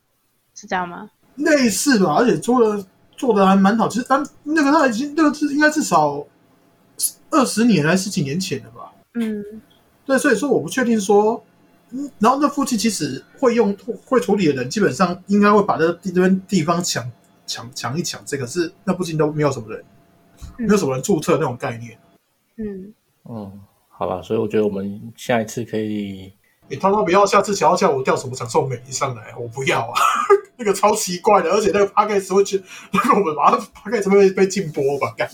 [0.53, 1.09] 是这样吗？
[1.35, 2.85] 类似吧，而且做的
[3.15, 6.27] 做的还蛮好，其实他那个他已经那个是应该至少
[7.31, 8.91] 二十年还是十几年前了吧。
[9.13, 9.41] 嗯，
[10.05, 11.43] 对，所以说我不确定说，
[11.91, 17.09] 嗯，然后那附近其实会用会处理的人，基本上应该会把这这边地方抢
[17.47, 19.83] 抢抢一抢，这个是那附近都没有什么人，
[20.57, 21.97] 没有什么人注册那种概念。
[22.57, 22.93] 嗯，
[23.29, 26.31] 嗯，好吧，所以我觉得我们下一次可以，
[26.69, 29.99] 你他妈不要下次想要叫我调什么长寿美仪上来，我不要啊，
[30.57, 34.09] 那个超奇怪的，而且那个 p a c k a g e 会去，那个我们马上 p a c k a g
[34.09, 35.13] e 会被禁播吧？
[35.17, 35.29] 干，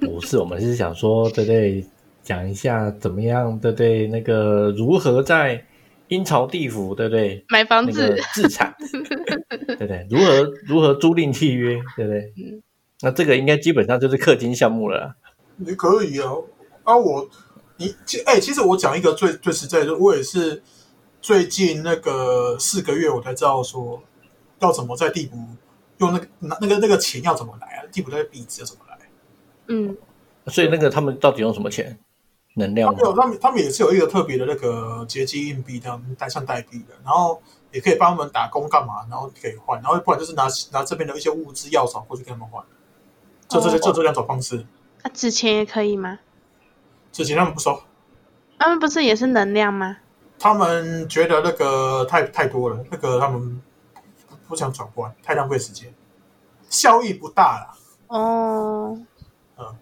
[0.00, 1.84] 不是，我们是想说，对不对？
[2.24, 4.08] 讲一下怎么样，对不对？
[4.08, 5.64] 那个如何在
[6.08, 7.44] 阴曹地府，对不对？
[7.50, 10.06] 买房那子个，自产， 对不对？
[10.10, 12.32] 如何如何租赁契约，对不对？
[12.38, 12.62] 嗯
[13.02, 15.16] 那这个应该基本上就是氪金项目了啦。
[15.56, 16.30] 你可以啊，
[16.84, 17.28] 啊我
[17.76, 20.62] 你其哎、其实我讲一个最最实在的，我也是
[21.20, 24.02] 最近那个四个月我才知道说
[24.60, 25.36] 要怎么在地府
[25.98, 28.98] 用那个那那个那个钱要怎么来啊，地府那个币值要怎么来。
[29.66, 29.94] 嗯，
[30.46, 31.98] 所以那个他们到底用什么钱？
[32.54, 42.64] 能他量们有，他们他们也是有一个特别的那个结晶硬币，他们带上代币的，然后也可以帮他们打工干嘛，然后可以换，然后不然就是拿拿这边的一些物资药草过去跟他们换，
[43.48, 44.64] 就这些哦就这两种方式。
[45.02, 46.18] 那纸钱也可以吗？
[47.12, 47.82] 纸钱他们不收，
[48.58, 49.98] 他们不是也是能量吗？
[50.38, 53.60] 他们觉得那个太太多了，那个他们
[54.28, 55.94] 不不想转换，太浪费时间，
[56.68, 57.78] 效益不大了。
[58.08, 58.98] 哦，
[59.56, 59.76] 嗯，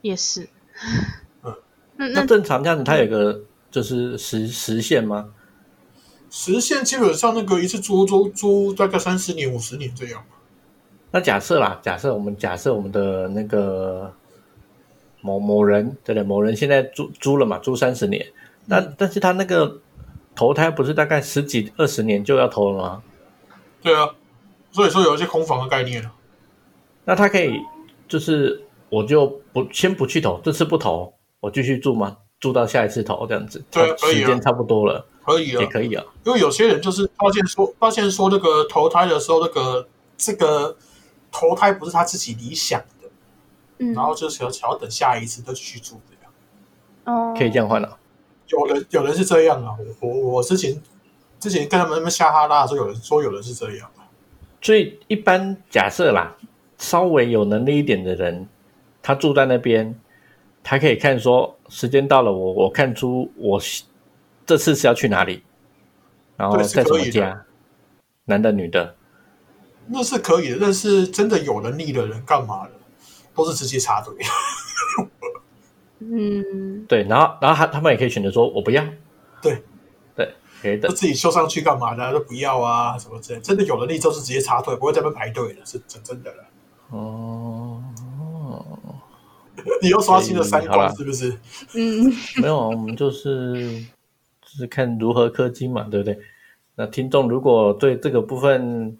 [0.00, 0.48] 也是，
[0.82, 1.04] 嗯，
[1.96, 5.30] 那正常这样子，它有个就是时时限吗？
[6.30, 10.24] 实现基本上那个一次租租租大概三十年五十年这样。
[11.12, 14.12] 那假设啦，假设我们假设我们的那个
[15.20, 16.22] 某某人，对不对？
[16.24, 18.26] 某人现在租租了嘛，租三十年，
[18.66, 19.80] 那、但是他那个
[20.34, 23.02] 投胎不是大概十几二十年就要投了吗？
[23.80, 24.10] 对啊，
[24.72, 26.12] 所以说有一些空房的概念了。
[27.04, 27.60] 那他可以
[28.08, 31.13] 就是我就不先不去投，这次不投，
[31.44, 32.16] 我继续住吗？
[32.40, 35.06] 住到下一次投这样子，对啊可以时间差不多了。
[35.24, 36.04] 可以啊也，可以啊。
[36.24, 40.76] 因为有些人就是发现说，发现说那个投胎的时候，那个这个
[41.32, 43.08] 投胎不是他自己理想的，
[43.78, 46.32] 嗯，然后就想想要等下一次再去住这样。
[47.32, 47.96] 哦，可以这样换了、
[48.48, 50.78] 有人有人是这样啊，我我我之前
[51.40, 54.04] 之前跟他们那边瞎哈拉的时候，有人说有人是这样啊。
[54.60, 56.36] 所以一般假设啦，
[56.76, 58.46] 稍微有能力一点的人，
[59.02, 59.98] 他住在那边，
[60.64, 63.60] 他可以看说时间到了我，我看出我
[64.44, 65.44] 这次是要去哪里，
[66.36, 67.20] 然后对是在什可以的。
[67.20, 67.44] 么家，
[68.24, 68.96] 男的女的，
[69.86, 72.72] 那是可以的，但是真的有能力的人干嘛的，
[73.34, 74.12] 都是直接插队。
[76.00, 78.82] 嗯， 对，然后然后他他们也可以选择说我不要，
[79.40, 79.62] 对。
[80.16, 80.88] 对，可以的。
[80.88, 83.40] 就，自己修上去干嘛的，都不要啊，什么之类。
[83.40, 86.44] 真的有能力就是直接插队，不会在那边排队的，是真真的了。
[86.90, 87.82] 哦，
[89.82, 91.30] 你又刷新了三好啦观，是不是？
[91.74, 92.12] 嗯，
[92.42, 93.80] 没有，我们就是
[94.42, 96.18] 就是看如何氪金嘛，对不对？
[96.76, 98.96] 那听众如果对这个部分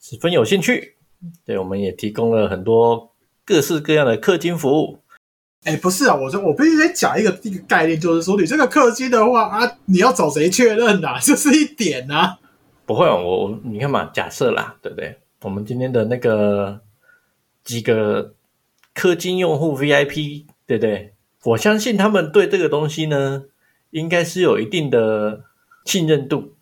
[0.00, 0.96] 十分有兴趣，
[1.44, 3.12] 对，我们也提供了很多
[3.44, 4.98] 各式各样的氪金服务。
[5.64, 11.18] 哎，不是啊，我说我必须得讲一个一个概念，就是说你这个氪金的话啊，你要找谁确认呐、啊？
[11.22, 12.36] 这是一点呐、
[12.84, 15.16] 不会啊，我我你看嘛，假设啦，对不对？
[15.42, 16.80] 我们今天的那个
[17.62, 18.34] 几个
[18.94, 21.14] 氪金用户 VIP，对不对？
[21.44, 23.44] 我相信他们对这个东西呢，
[23.90, 25.42] 应该是有一定的
[25.84, 26.52] 信任度。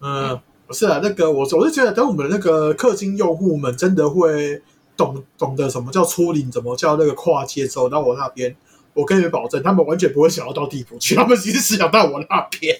[0.00, 4.62] 嗯，不是啊，那个我我是觉得，等我们那个氪金用户们真的会
[4.96, 8.54] 懂懂得什么叫出领，怎么叫那个跨界之后，到我那边，
[8.94, 12.78] 我跟你们保证，他们完全不会想要到地府去，他们其实是想到我那边。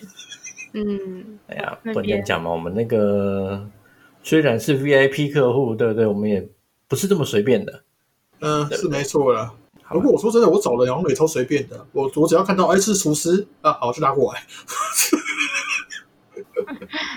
[0.75, 2.51] 嗯，哎呀，那不能这样边讲嘛。
[2.51, 3.69] 我们那个
[4.23, 6.07] 虽然是 VIP 客户，对不对？
[6.07, 6.47] 我们也
[6.87, 7.83] 不是这么随便的。
[8.41, 9.55] 嗯，是没错了。
[9.83, 11.87] 好不过我说真的，我找的好像也超随便的。
[11.93, 14.43] 我我只要看到哎是厨师啊，好就拿过来。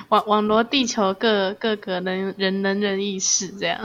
[0.10, 3.78] 网网罗地球各各个能人能人异事这样。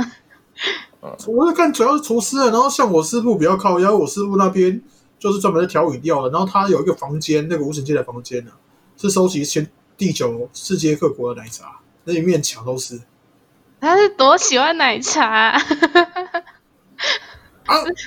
[1.26, 4.80] 我在看主要是厨师啊，然后像我师傅比较靠腰，我师傅那边
[5.18, 8.52] 就是专门在调饮料的，然后他有一个房间，那个无神界的房间呢、
[8.96, 13.00] 是收集全地球世界各国的奶茶，那一面墙都是
[13.80, 15.60] 他是多喜欢奶茶，啊。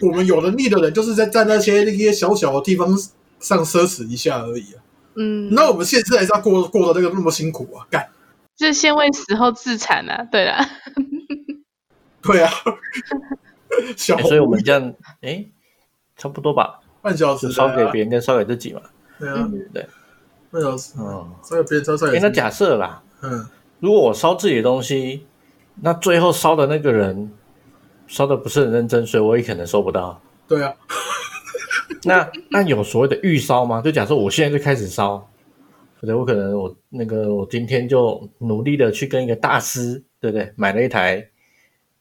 [0.01, 2.87] 我们有能力的人就是在在那些那些小小的地方
[3.39, 4.81] 上奢侈一下而已啊。
[5.15, 8.07] 嗯，那我们现在还是要过过的那个那么辛苦啊，干。
[8.55, 10.25] 就是先为死后自残啊。
[10.31, 10.65] 对啊，
[12.21, 12.51] 对啊，
[13.97, 15.45] 所以我们这样，哎，
[16.15, 18.81] 差不多吧，半小时就烧给，别人跟烧给自己嘛。
[19.17, 19.69] 对啊，嗯。
[19.73, 19.87] 对，
[20.51, 21.29] 半小时，嗯。
[21.43, 23.47] 烧给别人，烧烧哎，给那假设啦，嗯。
[23.79, 25.25] 如果我烧自己的东西，
[25.81, 27.31] 那最后烧的那个人
[28.09, 30.19] 烧的不是很认真，所以我也可能收不到。
[30.47, 30.73] 对啊，
[32.03, 33.81] 那那有所谓的预烧吗？
[33.81, 35.29] 就假设我现在就开始烧，
[36.01, 36.15] 对不对？
[36.15, 40.51] 我可能我那个我今天就努力的去跟一个大师，对不对？
[40.55, 41.29] 买了一台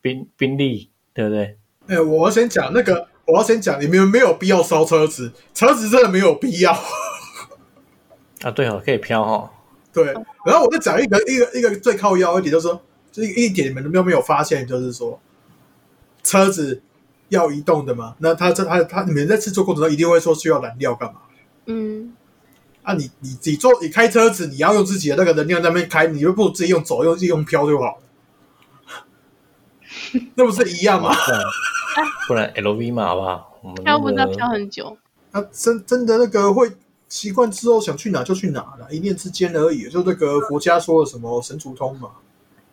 [0.01, 1.59] 宾宾利，对不对？
[1.89, 6.73] 哎、我要先讲那个，我要先讲，你们没有必要烧车子，车子真的没有必要。
[8.43, 9.51] 啊，对哦，可以飘哦。
[9.93, 10.05] 对，
[10.47, 15.21] 然后我再讲一个一个一个最靠腰一点，就是说，就是一点你们都没有发现，就是说，
[16.29, 16.83] 车子
[17.31, 21.21] 要移动的嘛，那他这他他你们在制作过程中一定会说需要燃料干嘛？
[21.65, 22.13] 嗯，
[22.83, 28.03] 啊你，你你做你开车子，你要用自己的那个能量在那边开，你就不如自己用走，用用飘就好了，
[30.37, 31.11] 那不是一样吗？
[32.27, 33.59] 不然 LV 嘛，好不好？
[33.63, 34.97] 我们飘不那个到飘很久。
[35.33, 36.71] 啊，真真的那个会
[37.09, 39.89] 习惯之后想去哪就去哪了，一念之间而已。
[39.91, 42.11] 就那个佛家说的什么神足通嘛，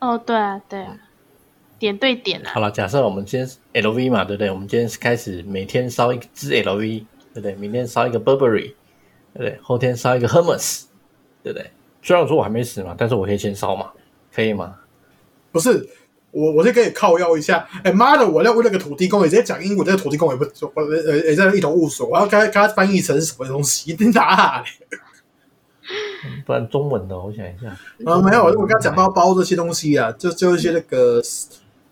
[0.00, 0.96] 哦，对啊，对啊，
[1.78, 2.60] 点对点啊好。
[2.60, 4.50] 了，假设我们今天是 LV 嘛，对不对？
[4.50, 7.54] 我们今天是开始每天烧一支 LV，对不对？
[7.54, 8.72] 明天烧一个 Burberry，
[9.32, 9.58] 对不对？
[9.62, 10.84] 后天烧一个 Hermes，
[11.42, 11.70] 对不对？
[12.02, 13.90] 虽然我说我还没死嘛，但是我可以先烧嘛，
[14.34, 14.76] 可以吗？
[15.52, 15.88] 不是
[16.30, 17.66] 我我先给你靠腰一下。
[17.82, 23.96] 哎妈的，我要问那个土地公，你直接讲英文，这个土地公也不我呃也在一头雾水，我要跟他跟他翻译成什么东西？
[23.98, 24.68] 你哪里？
[26.44, 27.68] 不然中文的，我想一下，
[28.04, 31.22] 啊，没有，我跟他讲到包这些东西啊，就就一些那个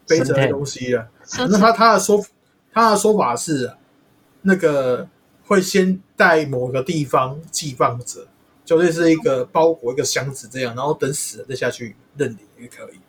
[0.06, 1.06] 背着的东西啊。
[1.38, 2.24] 那他他的说
[2.72, 3.76] 他的说法是啊，
[4.42, 5.08] 那个
[5.46, 8.26] 会先在某个地方寄放着，
[8.64, 13.00] 就类似一个包裹一个箱子这样，然后等死了再下去认领也可以。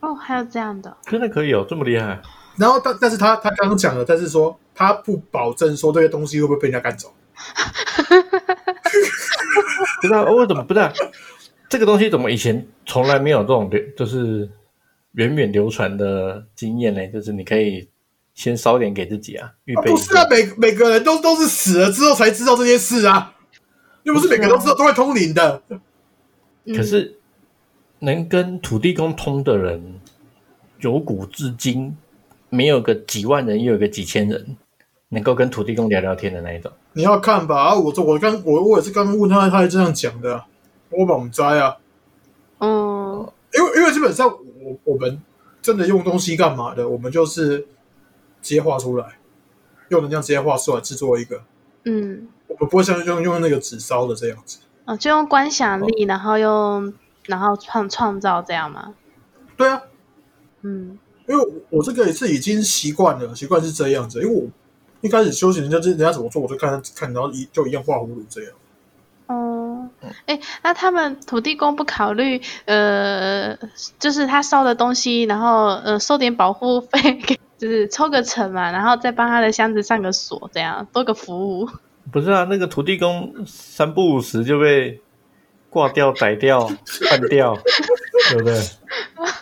[0.00, 2.20] 哦，还有这样的，真的可以哦，这么厉害？
[2.56, 7.12] 然后但但是他他刚刚讲了，但是说他不保证说这些东西会不会被人家赶走。
[10.02, 10.92] 不知道为什么不知道
[11.68, 14.48] 这个东西怎么以前从来没有这种流，就是
[15.12, 17.06] 源远流传的经验呢？
[17.08, 17.88] 就是你可以
[18.34, 19.90] 先烧点给自己啊，预啊、备。
[19.90, 23.34] 不是啊，每每个人都都是死了之后才知道这件事啊，
[24.04, 25.62] 又不是每个人都知道都会通灵的。
[25.68, 25.80] 嗯
[26.76, 27.18] 可是
[28.00, 29.98] 能跟土地公通的人，
[30.80, 31.96] 由古至今
[32.48, 34.56] 没有个几万人，又有个几千人
[35.08, 36.70] 能够跟土地公聊聊天的那一种。
[36.92, 40.46] 你要看吧，啊，我这我刚我我也是刚刚问他，他也这样讲的啊，
[40.90, 41.76] 我把我们摘啊，
[42.58, 44.32] 嗯因为因为基本上
[44.70, 45.20] 我我们
[45.60, 47.58] 真的用东西干嘛的，我们就是
[48.40, 49.18] 直接画出来，
[49.88, 51.42] 用能量直接画出来制作一个，
[51.84, 54.58] 嗯，我们不会像用用那个纸烧的这样子。
[54.86, 56.94] 哦，就用观想力，然后用
[57.26, 58.94] 然后创创造这样吗？
[59.56, 59.82] 对啊，
[60.62, 64.20] 嗯因为我我这个也是已经习惯了，习惯是这样子。
[64.22, 64.48] 因为我
[65.00, 68.52] 一开始修行，人家人家怎么做，我就看看，然后一就一样画葫芦这样。
[69.26, 69.69] 哦，
[70.26, 73.56] 哎，那他们土地公不考虑呃，
[73.98, 81.68] 就是他烧的东西，然后呃收点保护费给，就是抽个成嘛， 然后再帮他的箱子上个锁，这样多个服务。
[82.12, 85.00] 不是啊，那个土地公三不五时就被
[85.68, 86.66] 挂掉、宰掉、
[87.08, 87.56] 换掉，
[88.30, 88.60] 对不对？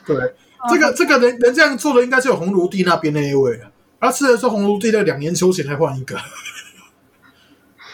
[0.06, 0.34] 对，
[0.68, 3.70] 这个这个人人这样做的应该是有红炉地那边那一位啊。
[4.00, 6.16] 他吃的是红炉地的两年修行才换一个，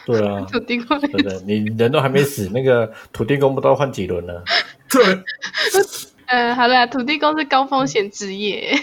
[0.06, 1.40] 对啊， 土地公对的？
[1.46, 4.44] 你人都还没死，那个土地公不知道换几轮了。
[4.90, 5.02] 对
[6.26, 8.74] 呃，好了，土地公是高风险职业。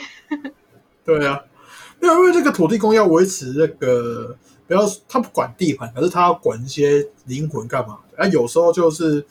[1.05, 1.43] 对啊，
[2.01, 4.35] 因为因为这个土地公要维持那个，
[4.67, 7.99] 不要他不管地盘，可是他要管一些灵魂干嘛？
[8.17, 9.25] 啊，有时候就是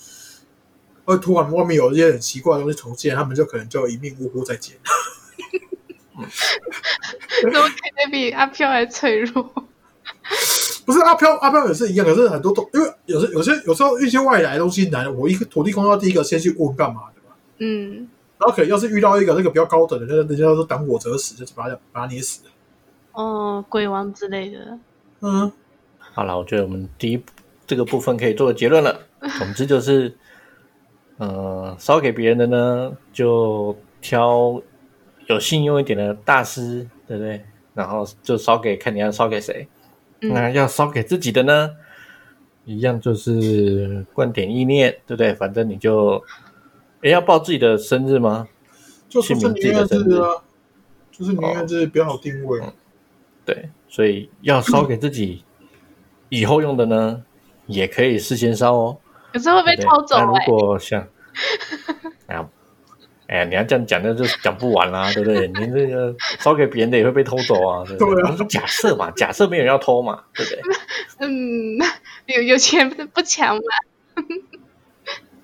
[1.05, 4.77] 会突然外面有一些很奇怪的东西重现，他们就可能就一命呜呼在捡。
[7.41, 9.53] 怎么感觉比阿飘还脆弱？
[10.91, 17.37] 不是阿飘，阿飘也是一样，可是很多都因为有时有些有时候一些外来的东西来了，我一个土地公要第一个先去问干嘛的嘛。
[17.59, 22.43] 嗯，然后可能要是遇到一个那个比较高等的，那人家说挡我者死，就是把他把他捏死。
[23.13, 24.77] 哦，鬼王之类的。
[25.21, 25.53] 嗯，
[25.99, 27.23] 好了，我觉得我们第一
[27.69, 28.99] 这个部分可以做个结论了。
[29.39, 30.13] 总之就是，
[31.19, 34.61] 呃，烧给别人的呢，就挑
[35.29, 37.45] 有信用一点的大师，对不对？
[37.75, 39.69] 然后就烧给看你要烧给谁。
[40.23, 41.71] 嗯那要烧给自己的呢，
[42.65, 45.33] 一样就是灌点意念，对不对？
[45.35, 46.23] 反正你就，
[47.01, 48.49] 诶，要报自己的生日吗？
[49.09, 50.43] 就是姓名自己的生日啊，
[51.11, 52.61] 就是宁愿是比较好定位。
[53.45, 55.43] 对，所以要烧给自己
[56.29, 57.25] 以后用的呢，
[57.67, 58.99] 也可以事先烧哦。
[59.33, 61.09] 可是会被偷走那如哎、果像，
[62.27, 62.49] 哎呀，
[63.31, 65.47] 哎呀，你要这样讲，那就讲不完啦， 对不对？
[65.47, 68.15] 你这个烧给别人的也会被偷走啊，对不对？
[68.17, 70.61] 对啊我说假设嘛， 假设没有人要偷嘛，对不对？
[71.21, 71.79] 嗯，
[72.27, 73.63] 有有钱不抢嘛？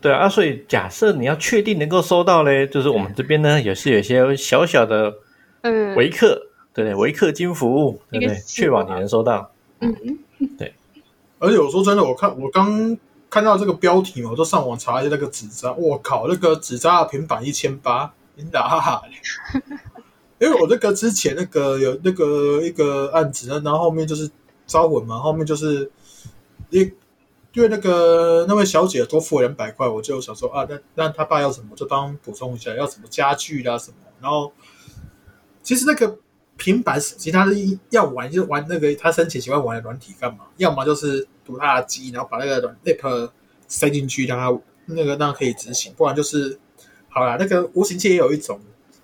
[0.00, 5.14] 对啊，啊所以假设你要确定能够收到嘞，就是我们这边呢也是有一些小小的
[5.62, 6.94] 嗯维客，对不对？
[6.96, 8.36] 维客金服务，对不对？
[8.46, 9.52] 确保你能收到。
[9.80, 9.94] 嗯，
[10.58, 10.74] 对
[11.38, 12.96] 而且我说真的，我看我刚
[13.28, 19.02] 看到这个标题嘛，我就上网查一下那个纸扎，我靠，那个纸扎的平板一千八，你打哈哈！
[20.38, 24.30] 因为我那个之前那个有那个一个案子，然后后面就是
[24.66, 25.90] 招魂嘛，后面就是
[26.70, 26.94] 因
[27.52, 34.52] 因为那个那位小姐多付了两百块，我就想说啊，那那他爸要什么，就帮补充一下，要什么家具啦什么，然后
[35.62, 36.18] 其实那个
[36.58, 40.44] 平板手机，他是要玩就玩那个他生前喜欢玩的软体干嘛？
[40.58, 43.30] 要么就是读他的机，然后把那个软 app
[43.68, 46.58] 塞进去，让它那个让它可以执行，不然就是
[47.08, 48.60] 好啦，那个无形界也有一种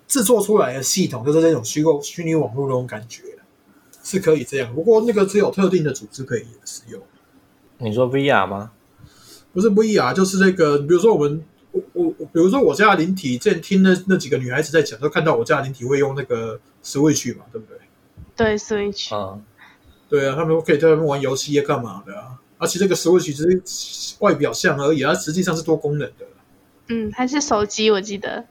[0.07, 3.23] 制作出来的系统，就是那种虚构虚拟网络那种感觉，
[4.03, 4.75] 是可以这样。
[4.75, 7.01] 不过那个只有特定的组织可以使用，
[7.77, 8.71] 你说 VR 吗？
[9.53, 11.43] 不是 VR，就是那个，比如说我们。
[11.73, 17.79] 我我我比如说我家的灵体，之前听那那几个女孩子在讲，都看到我家的灵体会用那个 Switch 嘛，对不对？
[18.35, 19.41] 对，Switch，啊、
[20.13, 22.37] 对啊，他们可以在外面玩游戏啊干嘛的啊？
[22.59, 26.25] 而且这个 Switch 只是外表像而已，它实际上是多功能的。
[26.89, 28.45] 嗯，还是手机，我记得。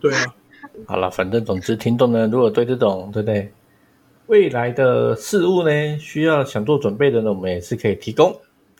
[0.00, 0.34] 对啊，
[0.88, 3.52] 好了，反正总之，听众呢，如果对这种对不对
[4.28, 8.34] 未来的事物呢，需要想做准备的呢，我们也是可以提供。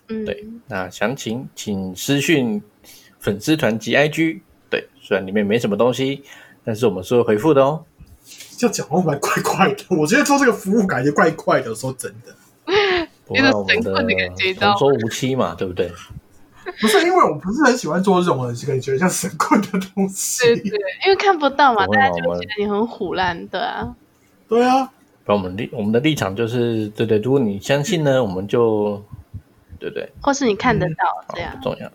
[0.09, 2.63] 嗯，对，那详情请私讯
[3.19, 4.41] 粉丝团及 IG。
[4.71, 6.23] 对，虽然里面没什么东西，
[6.65, 7.85] 但是我们是会回复的哦。
[8.57, 9.85] 这样讲话蛮怪怪的。
[9.91, 12.35] 我觉得做这个服务感觉怪怪的，说真的，
[13.29, 15.91] 因为神棍的感觉到同舟无期嘛，对不对？
[16.81, 20.43] 不是因为我不是很喜欢做这种感觉像神棍的东西。
[20.43, 23.95] 对对，因为看不到嘛，大家就觉得你很虎烂，对啊。
[24.49, 24.85] 对啊，
[25.25, 29.01] 不然我们立我们的立场就是，对对，如果你相信呢，我们就
[29.79, 30.11] 对不对？
[30.21, 31.63] 或是你看得到好这样不。
[31.63, 31.87] 重要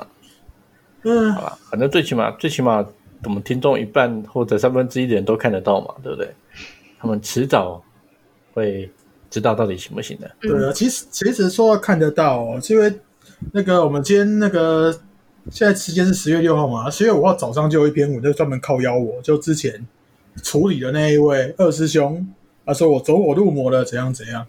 [0.00, 0.06] 啊。
[1.02, 2.84] 嗯好，吧，反正最起码最起码
[3.24, 6.32] 我们听众一半或者三分之一的人都看得到嘛，对不对？
[6.98, 7.82] 他们迟早
[8.52, 8.90] 会
[9.28, 10.30] 知道到底行不行的。
[10.40, 10.72] 对啊。
[10.72, 12.92] 其实其实说到看得到、哦，是因为
[13.52, 14.92] 那个我们今天那个
[15.50, 19.86] 现在时间是十月六号嘛，十月五号早上就有一篇文，就专门靠邀我，就之前
[20.42, 22.26] 处理的那一位二师兄，
[22.64, 24.46] 他说我走火入魔了，怎样怎样。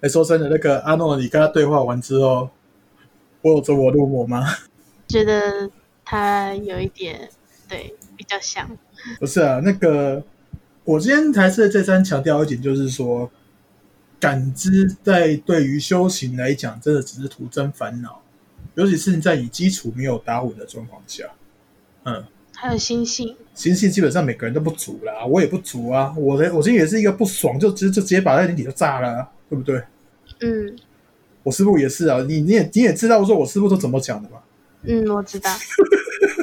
[0.00, 2.48] 哎，说真的，那个阿诺，你跟他对话完之后，
[3.42, 4.46] 我有走火入魔吗？
[5.08, 5.70] 觉得
[6.04, 7.28] 他有一点
[7.68, 8.68] 对比较像，
[9.18, 10.22] 不是啊，那个
[10.84, 13.30] 我今天还是再三强调一点，就是说，
[14.18, 18.22] 感知在对于修行来讲，真的只是徒增烦恼，
[18.74, 21.24] 尤其是你在你基础没有打稳的状况下，
[22.04, 29.82] 嗯，还有心性，心性基本上每个人都不足啦，我也不足啊，我的我今天也是一个不爽，就直就直接把那脸底就炸了啊，对不对？
[30.40, 30.76] 嗯。
[31.42, 34.42] 我师傅也是啊，你你也你也知道说我师傅都怎么讲的吧，
[34.82, 35.48] 嗯，我知道，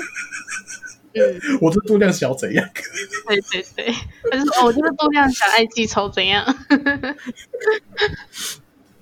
[1.15, 2.67] 嗯， 我这度量小怎样？
[3.27, 3.93] 对对对，
[4.31, 6.43] 他就说哦，我这个度量小，爱记仇怎样？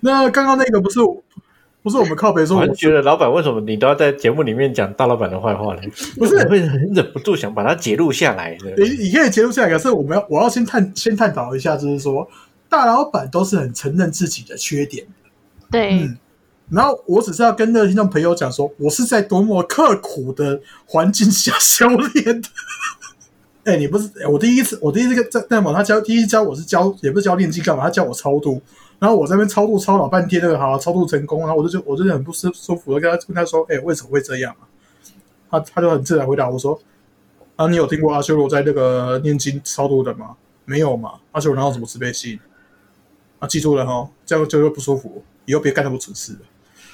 [0.02, 1.00] 那刚刚那个不是
[1.84, 5.82] 不是我们靠北说我觉得老板为什么你都要在节目里面讲大老板的坏话呢？
[6.18, 8.72] 不是会很忍不住想把它截录下来的。
[8.78, 12.30] 你你可以截录下来，可是我们要我要先探先探讨一下，就是说
[12.70, 15.06] 大老板都是很承认自己的缺点，
[15.72, 16.18] 对，嗯，
[16.72, 22.50] 然后我只是要跟那个听众朋友讲说，我是在多么刻苦的环境下修炼的。
[23.64, 28.60] 哎、你不是我第一次，我第一次跟在在某他教第一次教我是教也不是教练技干嘛，他教我超度，
[28.98, 34.66] 然后我在那边超度超老半天，那个好超度成功，然后我就就我就很不舒舒服的跟他跟他说，哎、为什么会这样啊？
[35.52, 36.80] 他他就很自然回答我说，
[37.58, 40.36] 啊，你有听过阿修罗在那个念经超度的吗？
[40.66, 41.16] 没有嘛？
[41.34, 42.40] 阿修罗哪有什么慈悲心？
[43.40, 46.40] 啊，记住了哈，这样就会不舒服，以后别干那么蠢事了。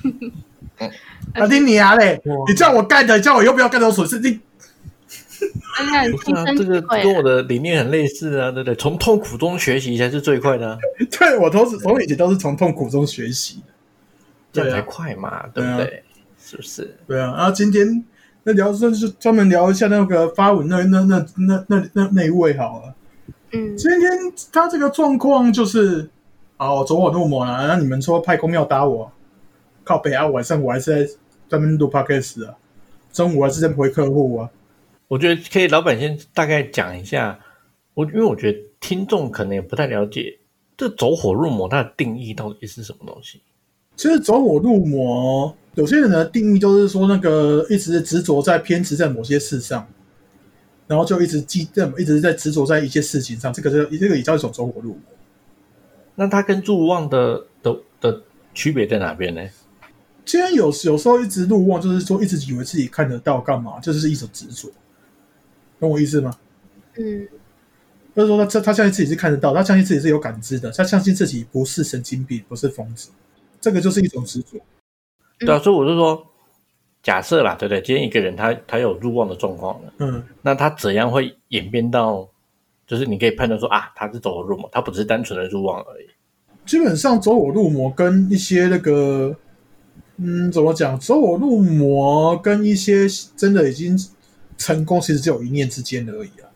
[1.33, 2.21] 啊，听你啊嘞！
[2.47, 4.19] 你叫我干的，你叫我又不要干这种蠢事。
[4.19, 4.39] 你
[5.79, 8.75] 而且不是啊，亲身这个跟我的理念很类似啊，对不对？
[8.75, 10.77] 从痛苦中学习才是最快的、啊，
[11.11, 13.73] 对我都是从以前都是从痛苦中学习的。
[14.53, 16.03] 这样才对啊快嘛，对不对？
[16.43, 16.95] 是不是？
[17.07, 18.03] 对啊，然后今天
[18.43, 22.93] 那聊就是专门聊一下那个发文那那那那那那那一位好了。
[23.51, 24.09] 嗯，今天
[24.51, 26.09] 他这个状况就是，
[26.57, 27.67] 哦，走火入魔了。
[27.67, 29.11] 那你们说派公要打我，
[29.87, 30.27] 靠北啊！
[30.27, 31.13] 晚上我还是在
[31.47, 32.53] 专门录 podcast 啊，
[33.13, 34.49] 中午还是在回客户啊。
[35.07, 37.39] 我觉得可以，老板先大概讲一下。
[37.93, 40.37] 我因为我觉得听众可能也不太了解
[40.75, 43.41] 这走火入魔它的定义到底是什么东西。
[43.95, 49.87] 其实走火入魔，有些人的定义就是说，那个一直执着在偏执在某些事上，
[50.85, 55.01] 然后就一直记在一直在执着在一些事情上，这个是这个也叫一种走火入魔。
[56.13, 58.21] 那它跟入望的的的
[58.53, 59.41] 区别在哪边呢？
[60.27, 64.69] 既然有有时候一直入望，就是说一直以为自己看得到干嘛，这就是一种执着，
[65.79, 66.37] 懂我意思吗？
[66.97, 67.27] 嗯
[68.13, 73.09] 就是说他他他相信自己是看得到，他相信自己是有感知的，他相信自己不是神经病，不是疯子，
[73.61, 74.57] 这个就是一种执着。
[75.39, 76.25] 对啊，所以我是说，
[77.03, 77.79] 假设啦，对不对？
[77.81, 82.27] 今天一个人他他有入望的状况了，嗯，那他怎样会演变到，
[82.87, 86.07] 就是你可以判断说啊，他是走火入魔，他不只是单纯的入望而已。
[86.65, 89.33] 基本上走火入魔跟一些那个，
[90.17, 90.99] 嗯，怎么讲？
[90.99, 93.97] 走火入魔跟一些真的已经
[94.57, 96.49] 成功，其实只有一念之间而已啊。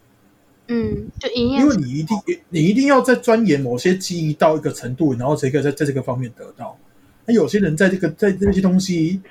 [0.68, 2.18] 嗯，就一念因为你一定
[2.50, 6.78] 你一定要在钻研某些记忆到一个程度，然后才可以在在这个方面得到。
[7.26, 9.22] 那有些人在这个在这些东西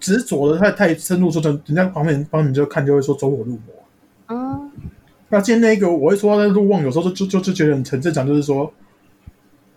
[0.00, 3.60] 执着的太太深入，说人家旁边帮你就看就会说走火入魔。
[4.28, 4.70] 嗯
[5.28, 8.70] 那今天那个我会说他在入望，有时候就就就就觉得很很正常，就是说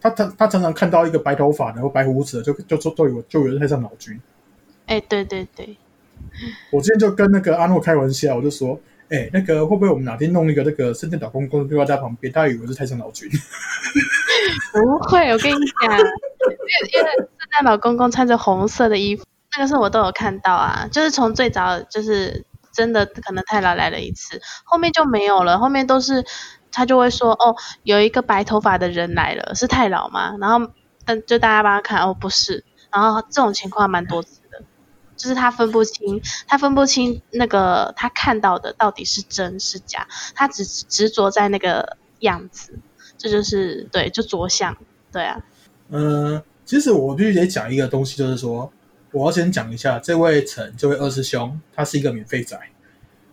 [0.10, 4.20] 他他他常常看到一个白头发的或白胡子的，就就就都有就有人太上老君。
[4.86, 5.76] 哎，对对对，
[6.72, 8.80] 我之前就跟那个阿诺开玩笑，我就说，
[9.10, 13.28] 哎、那个会不会我们哪天弄一个那个圣诞老公公对在他旁边，他以为是太上老君。
[14.72, 16.12] 不会，我跟你讲，因为
[16.94, 19.26] 因为圣诞老公公穿着红色的衣服，
[19.58, 26.24] 那个是我都有看到啊，就是从最早就是真的可能太老来了一次，后面就没有了，后面都是
[26.76, 30.36] 他就会说哦，有一个白头发的人来了，是太老吗？
[30.40, 30.72] 然后
[31.06, 34.62] 但就大家帮他看，哦不是，然后这种情况蛮多次的。
[35.16, 40.06] 就是他分不清，他分不清那个他看到的到底是真是假，
[40.36, 42.78] 他只执着在那个样子，
[43.18, 44.76] 这就是对，就着相，
[45.14, 45.42] 对啊，
[45.90, 48.70] 嗯，其实我必须得讲一个东西，就是说，
[49.14, 52.60] 我要先讲一下这位陈，这位二师兄，他是一个免费仔。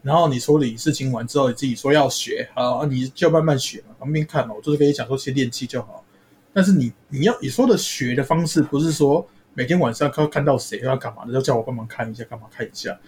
[0.03, 6.05] 然后你处理事情完之后，你自己说要学，好，你就慢慢学嘛，旁边看嘛，我就是跟你讲说先练气就好。
[6.53, 12.99] 但是你你要你说的学的方式，不是说每天晚上看看到谁要干嘛的，就叫我帮忙看一下，干嘛看一下。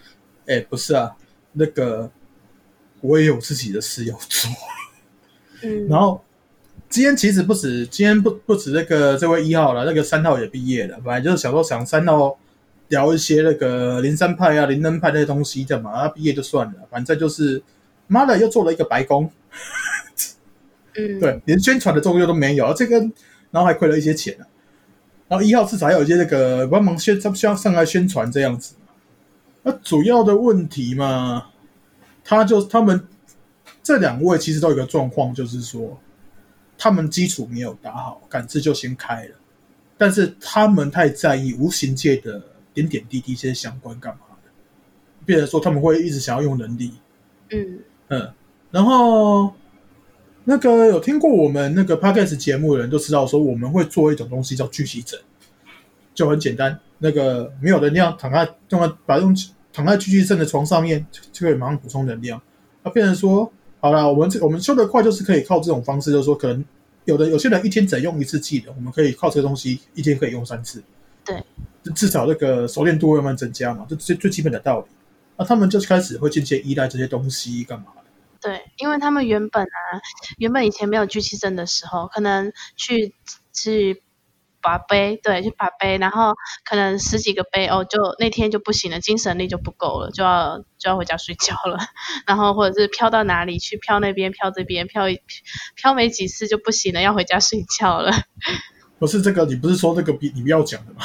[0.47, 1.15] 哎，不是啊，
[1.53, 2.11] 那个
[3.01, 4.51] 我也有自己的事要做。
[5.63, 6.23] 嗯，然后
[6.89, 10.97] 今天其实不止，今天不不止那个这位一号了，那个三号也毕业了。
[11.05, 12.39] 本来就是想说想三号
[12.95, 17.63] 聊一些那个灵山派啊、灵恩派那些东西的嘛，啊，毕业就算了，反正就是
[18.07, 19.31] 妈的又做了一个白宫，
[20.97, 22.99] 嗯， 对，连宣传的作用都没有，这个
[23.51, 24.45] 然后还亏了一些钱啊。
[25.27, 28.75] 然后一号至少还有一些那个帮忙宣，他们需要上来宣传这样子。
[29.63, 31.47] 那主要的问题嘛，
[32.23, 33.09] 他就他们
[33.83, 35.99] 这两位其实都有一个状况，就是说
[36.77, 39.35] 他们基础没有打好，感知就先开了，
[39.97, 42.43] 但是他们太在意无形界的
[42.75, 44.51] 点点滴滴一些相关干嘛的，
[45.25, 46.93] 变成说他们会一直想要用能力，
[47.51, 48.31] 嗯嗯，
[48.71, 49.55] 然后
[50.45, 55.19] 那个有听过我们那个 podcast 节目的人都知道，说我们会做一种东西叫聚集症，
[56.15, 59.35] 就很简单，那个没有能量躺在用在把用
[59.73, 62.41] 躺在聚集症的床上面，就就可以马上补充能量。
[62.83, 63.51] 那变成说，
[63.81, 66.65] 好了，我们这我们修得快，就是可以靠这种方式，就是说可能
[67.07, 70.83] 有的有些人一天只用一次技能，我们可以靠这个东西一天可以用三次，
[71.25, 71.43] 对，
[71.93, 74.87] 至少那个熟练度会慢慢增加嘛，这最最基本的道理。
[75.37, 78.03] 那他们就是开始会渐渐依赖这些东西干嘛的？
[78.41, 80.01] 对，因为他们原本啊，
[80.39, 83.15] 原本以前没有聚气针的时候，可能去
[83.53, 84.03] 去
[84.63, 91.79] 把杯，对，去把杯，然后可能十几个杯哦，就那天就不行了，精神力就不够了，就要就要回家睡觉了。
[92.27, 95.21] 然后或者是飘到哪里去，飘那边，飘这边，飘一
[95.75, 98.13] 飘没几次就不行了，要回家睡觉了。
[98.99, 101.05] 不是这个，你不是说这个比你不要讲的吗？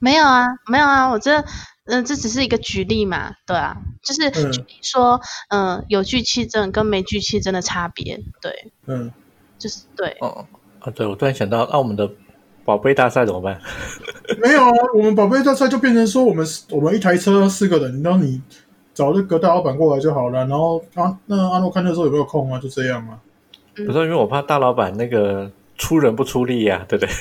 [0.00, 1.44] 没有啊，没有啊，我这
[1.84, 9.10] 嗯、这只是一个举例嘛，对啊，就是嗯举例说，嗯、有聚气症跟没聚气症的差别，对，嗯，
[9.58, 10.46] 就是对，哦
[10.80, 12.08] 啊，对，我突然想到，那、我们的
[12.64, 13.60] 宝贝大赛怎么办？
[14.40, 18.40] 没有啊，我们宝贝大赛就变成说，我们我们一台车四个人，然后你
[18.94, 22.60] 找那个大老板过来就好了，然后啊，那阿诺看那时候有没有空啊？
[22.60, 23.18] 就这样啊。
[23.74, 27.14] 不是因为我怕大老板那个出人不出力呀、对不对？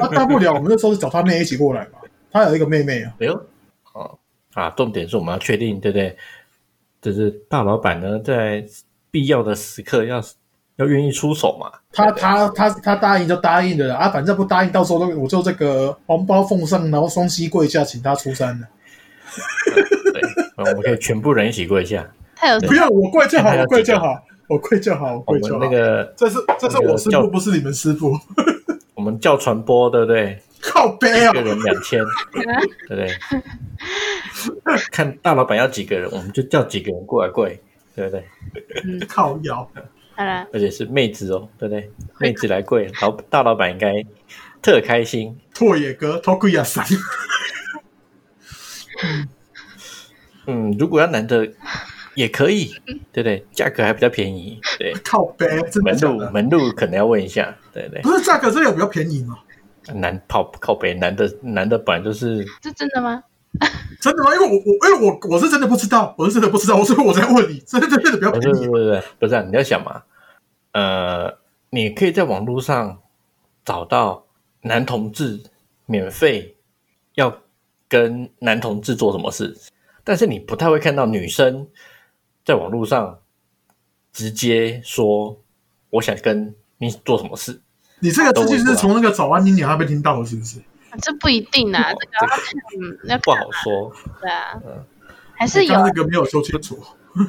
[0.00, 1.98] 那、大不了我们那时候是找他妹一起过来嘛，
[2.30, 3.12] 他有一个妹妹啊。
[3.18, 3.34] 没有
[3.92, 4.18] 哦
[4.54, 6.16] 啊，重点是我们要确定，对不对？
[7.02, 8.64] 就是大老板呢，在
[9.10, 10.20] 必要的时刻要
[10.76, 11.70] 要愿意出手嘛。
[11.92, 18.66] 他他他他答应就答应了啦啊，反正不答应，到时候都我就这个红包奉上，然后双膝跪下，请他出山了。
[20.12, 20.22] 对，
[20.56, 22.10] 我们可以全部人一起跪下。
[22.34, 25.58] 他有不要我跪就好，我跪就好，我跪就好，我我跪就好。
[25.58, 28.12] 们那个这是这是我师傅，不是你们师傅。
[28.94, 30.38] 我们叫传播，对不对？
[30.76, 31.42] 靠背啊一个！
[31.42, 32.04] 人两千，
[32.86, 33.08] 对不对？
[34.92, 37.58] 看大老板要几个人，我们就叫几个人过来跪，
[37.94, 38.26] 对不对？
[39.06, 39.68] 靠腰。
[40.14, 41.90] 好啦，而且是妹子哦，对不对？
[42.18, 43.92] 妹子来跪，老大老板应该
[44.60, 45.38] 特开心。
[45.54, 46.84] 拓野哥，托贵亚山。
[50.46, 51.50] 嗯，如果要男的
[52.14, 52.74] 也可以，
[53.12, 53.44] 对不对？
[53.52, 54.92] 价格还比较便宜，对。
[55.04, 56.00] 靠背，真的门？
[56.00, 58.02] 路门路可能要问一下，对不对？
[58.02, 59.38] 不是价格真的有比较便宜吗？
[59.94, 63.22] 男靠靠北，男的男的本来就是这真的吗？
[64.00, 64.34] 真的吗？
[64.34, 70.02] 因为我我因为我我是真的不知道，我是真的不知道，所以我在问你，真的真的不便宜是不是不是不是啊、你要想嘛，
[70.72, 71.38] 呃，
[71.70, 73.00] 你可以在网络上
[73.64, 74.26] 找到
[74.60, 75.40] 男同志
[75.86, 76.56] 免费
[77.14, 77.34] 要
[77.88, 79.56] 跟男同志做什么事，
[80.04, 81.66] 但是你不太会看到女生
[82.44, 83.18] 在网络上
[84.12, 85.40] 直接说
[85.88, 87.60] 我想跟你做什么事。
[88.00, 90.60] 你这个资讯是从那个早安妮娘那边听到的，是不是？
[91.02, 92.38] 这不一定啊，这个要看，
[92.80, 94.58] 嗯，要不好说对啊，
[95.34, 96.82] 还是有那个没有说清楚。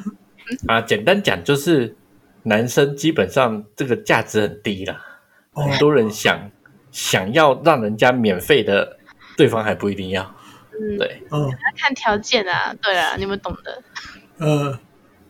[0.66, 0.80] 啊。
[0.80, 1.94] 简单讲就是，
[2.44, 5.04] 男生基本上这个价值很低啦，
[5.52, 6.50] 哦很多人想
[6.90, 8.96] 想要让人家免费的，
[9.36, 10.34] 对方还不一定要。
[10.72, 13.82] 嗯，对，嗯要看条件啊，对啊，你们懂的。
[14.38, 14.78] 呃，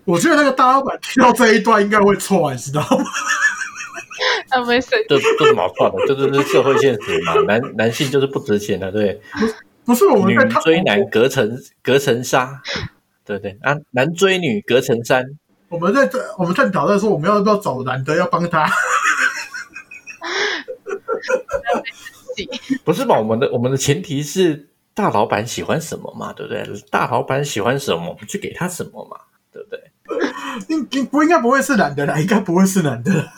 [0.04, 3.04] 我觉得那个大老板听到这一段应该会错，你知道吗？
[4.50, 5.98] 他不会生这这怎么算的？
[6.06, 7.34] 这就是社会现实嘛。
[7.46, 9.20] 男男性就是不值钱的，对。
[9.84, 12.60] 不是我们女在追男隔层隔层纱，
[13.24, 13.74] 对不对啊？
[13.92, 15.24] 男追女隔层山，
[15.70, 18.68] 我们在这我们探讨在说我们要不要找男的要帮他，
[22.84, 23.18] 不是吧？
[23.18, 26.62] 我们的我们的前提是大老板喜欢什么嘛，对不对？
[26.90, 29.16] 大老板喜欢什么，我们去给他什么嘛，
[29.50, 29.80] 对不对？
[30.68, 33.10] 应应不应该不会是男的啦，应该不会是男的。
[33.10, 33.32] 对啊，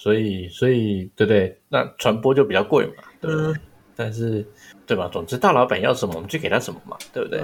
[0.00, 1.58] 所以所以对不对？
[1.68, 3.46] 那传播就比较贵嘛，对不对？
[3.48, 3.60] 嗯，
[3.96, 4.46] 但是
[4.86, 5.10] 对吧？
[5.12, 7.42] 总之大老板要什么，我们就给他什么嘛，对不对？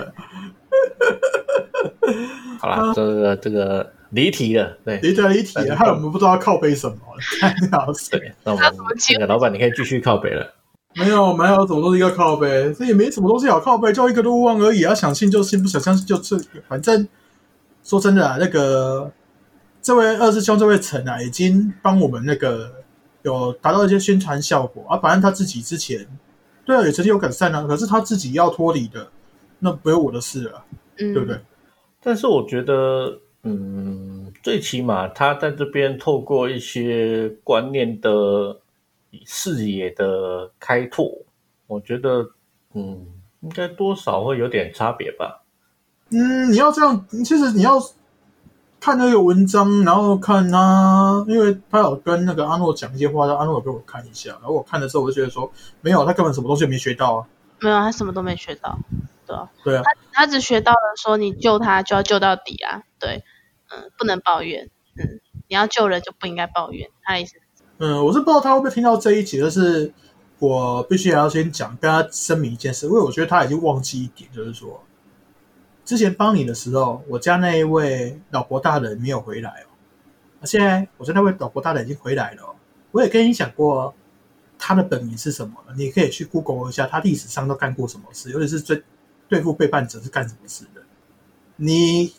[2.61, 6.97] 好啦，这个这个离题了，对离题离题了，害我们不知道要靠背什么，
[7.43, 8.13] 太好死。
[8.13, 10.55] 对，那我们他怎么接这个老板你可以继续靠背了。
[10.95, 14.79] 没有没有，什么东西要靠背，这也没什么东西好靠背，就一个路望而已。
[14.81, 16.39] 要想信就信，不想相信就是，
[16.69, 17.09] 反正
[17.83, 19.11] 说真的啊，那个
[19.85, 22.73] 这位二师兄这位陈啊，已经帮我们那个
[23.21, 24.97] 有达到一些宣传效果啊。
[24.97, 26.09] 反正他自己之前
[26.65, 29.07] 对啊，也曾经有改善啊，可是他自己要脱离的，
[29.59, 30.65] 那不是我的事了，
[30.99, 31.39] 嗯，对不对？？
[32.03, 38.59] 但是我觉得，嗯，最起码他在这边透过一些观念的
[39.27, 41.13] 视野的开拓，
[41.67, 42.27] 我觉得，
[42.73, 43.07] 嗯，
[43.43, 45.43] 应该多少会有点差别吧。
[46.09, 47.79] 嗯，你要这样，其实你要
[48.85, 57.27] 看那个文章，然后看他，因为他有跟那个阿诺讲一些话，让阿诺有给我看一下，然后我看的时候我就觉得说，没有，他根本什么东西也没学到啊，
[57.61, 58.79] 没有，他什么都没学到，
[59.27, 63.25] 对啊，对啊，他他只学到了说你救他就要救到底啊，对，
[63.71, 64.69] 嗯，不能抱怨，
[64.99, 65.19] 嗯，
[65.49, 67.37] 你要救人就不应该抱怨，他的意思，
[67.79, 69.95] 嗯，我是不知道他会不会听到这一集，就是
[70.39, 74.79] 我必须还要先讲，跟他声明一件事，因为我觉得他已经忘记一点，就是说，
[75.85, 79.69] 之前帮你的时候，我家那一位老婆大人没有回来哦，
[80.41, 82.55] 那现在我家那位老婆大人已经回来了、哦，
[82.91, 83.95] 我也跟你讲过
[84.59, 88.83] 他的本名是什么，你可以去 Google 一下，他历史上都干过什么事，尤其是最
[89.29, 90.83] 对付背叛者是干什么事的。
[91.57, 92.15] 你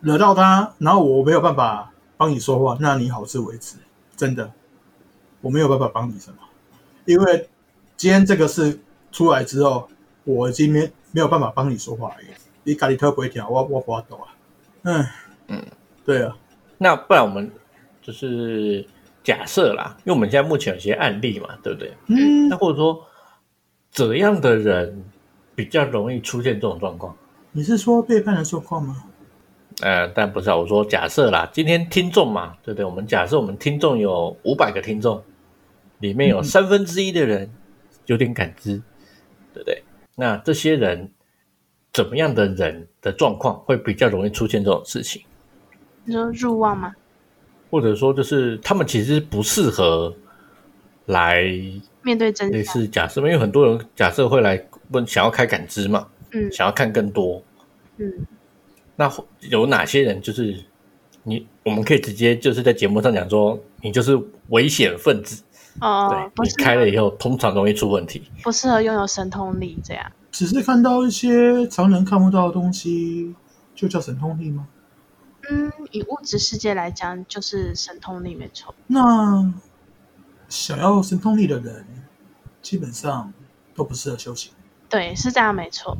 [0.00, 3.76] 惹到他，然后我没有办法帮你说话，那你好自为之，
[4.16, 4.52] 真的。
[5.42, 6.36] 我没有办法帮你什么，
[7.06, 7.48] 因为
[7.96, 8.78] 今天这个事
[9.10, 9.88] 出来之后，
[10.24, 10.80] 我已经没
[11.12, 12.16] 没有办法帮你说话了。
[12.70, 14.28] 你咖喱特不会调，我我不懂啊。
[14.82, 15.04] 嗯
[15.48, 15.60] 嗯，
[16.04, 16.36] 对啊，
[16.78, 17.50] 那不然我们
[18.00, 18.86] 就是
[19.24, 21.92] 假设啦，因为我们现在目前有些案例嘛，对不对？
[22.06, 23.04] 嗯那，或者说
[23.90, 25.04] 怎样的人
[25.56, 27.16] 比较容易出现这种状况？
[27.50, 29.02] 你是说背叛的状况吗？
[29.80, 32.84] 呃，但不是啊，我说假设啦，今天听众嘛，对不对？
[32.84, 35.20] 我们假设我们听众有五百个听众，
[35.98, 37.50] 里面有嗯三分之一的人
[38.06, 38.80] 有点感知，
[39.52, 39.82] 对不对？
[40.14, 41.10] 那这些人
[41.92, 45.22] 怎么样的人的状况会比较容易出现这种事情？
[46.04, 46.94] 你说入望吗？
[47.70, 50.14] 或者说，就是他们其实不适合
[51.06, 51.44] 来
[52.02, 54.60] 面对真类相，似假设，因为很多人假设会来
[54.90, 57.42] 问，想要开感知嘛，嗯想要看更多，
[57.98, 58.12] 嗯，
[58.96, 60.56] 那有哪些人就是
[61.22, 61.46] 你？
[61.62, 64.18] 我们可以直接就是在节目上讲说，你就是
[64.48, 65.42] 危险分子，
[65.80, 68.22] 哦对，你开了以后通常容易出问题。
[68.42, 73.34] 不适合拥有神通力这样，只是看到一些常人看不到的东西，
[73.74, 74.66] 就叫神通力吗？
[75.50, 79.52] 嗯，以物质世界来讲，就是神通力没错，那
[80.48, 81.86] 想要神通力的人，
[82.62, 83.32] 基本上
[83.74, 84.52] 都不适合修行。
[84.88, 85.98] 对，是这样没错。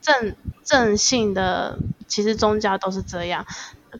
[0.00, 3.46] 正正性的其实宗教都是这样，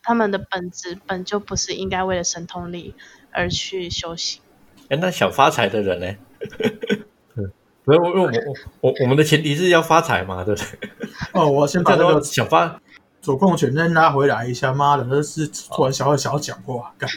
[0.03, 2.95] 他们的本质本就不是应该为了神通力
[3.31, 4.43] 而去修行。
[4.89, 6.17] 哎，那想发财的人呢？
[7.85, 8.35] 不是，因为我们
[8.81, 10.89] 我我我们的前提是要发财嘛，对不对？
[11.33, 12.81] 哦，我先把这个这个想发，
[13.21, 14.73] 主控权再拉回来一下。
[14.73, 17.11] 妈的，那是突然想要想要讲话， 干，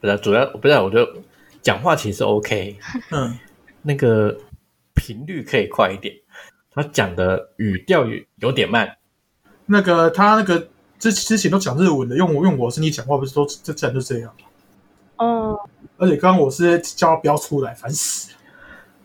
[0.00, 1.06] 不是主要不是，我觉得
[1.60, 2.78] 讲话其实 OK，
[3.10, 3.38] 嗯，
[3.82, 4.36] 那个
[4.94, 6.14] 频率可以快一点，
[6.74, 8.96] 他讲的语调有有点慢。
[9.66, 10.68] 那个他那个
[10.98, 14.32] 之之前都讲日文的，用我用我声音讲话，不是都这自然就这样。
[15.16, 15.58] 哦，
[15.98, 18.38] 而且刚刚我是叫他不要出来，烦死了。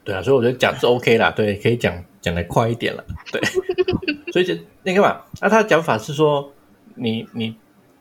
[0.03, 3.41] 对啊，所以我觉得讲是 OK 啦，对，可以讲讲的快一点了，对。
[4.31, 6.51] 所以就那个嘛，那、他的讲法是说，
[6.95, 7.55] 你你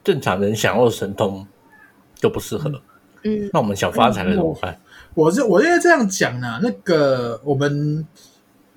[0.04, 1.44] 正常人想要神通
[2.14, 2.70] 就不适合，
[3.24, 4.80] 嗯那我们想发财的怎么办？
[5.14, 8.06] 我是我应该这样讲呢，那个我们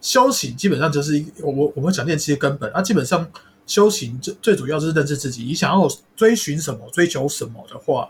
[0.02, 3.26] 修行基本上就是一我我我们讲练气的根本，啊，基本上
[3.68, 5.44] 修行最最主要就是认知自己。
[5.44, 8.10] 你想要追寻什么、追求什么的话，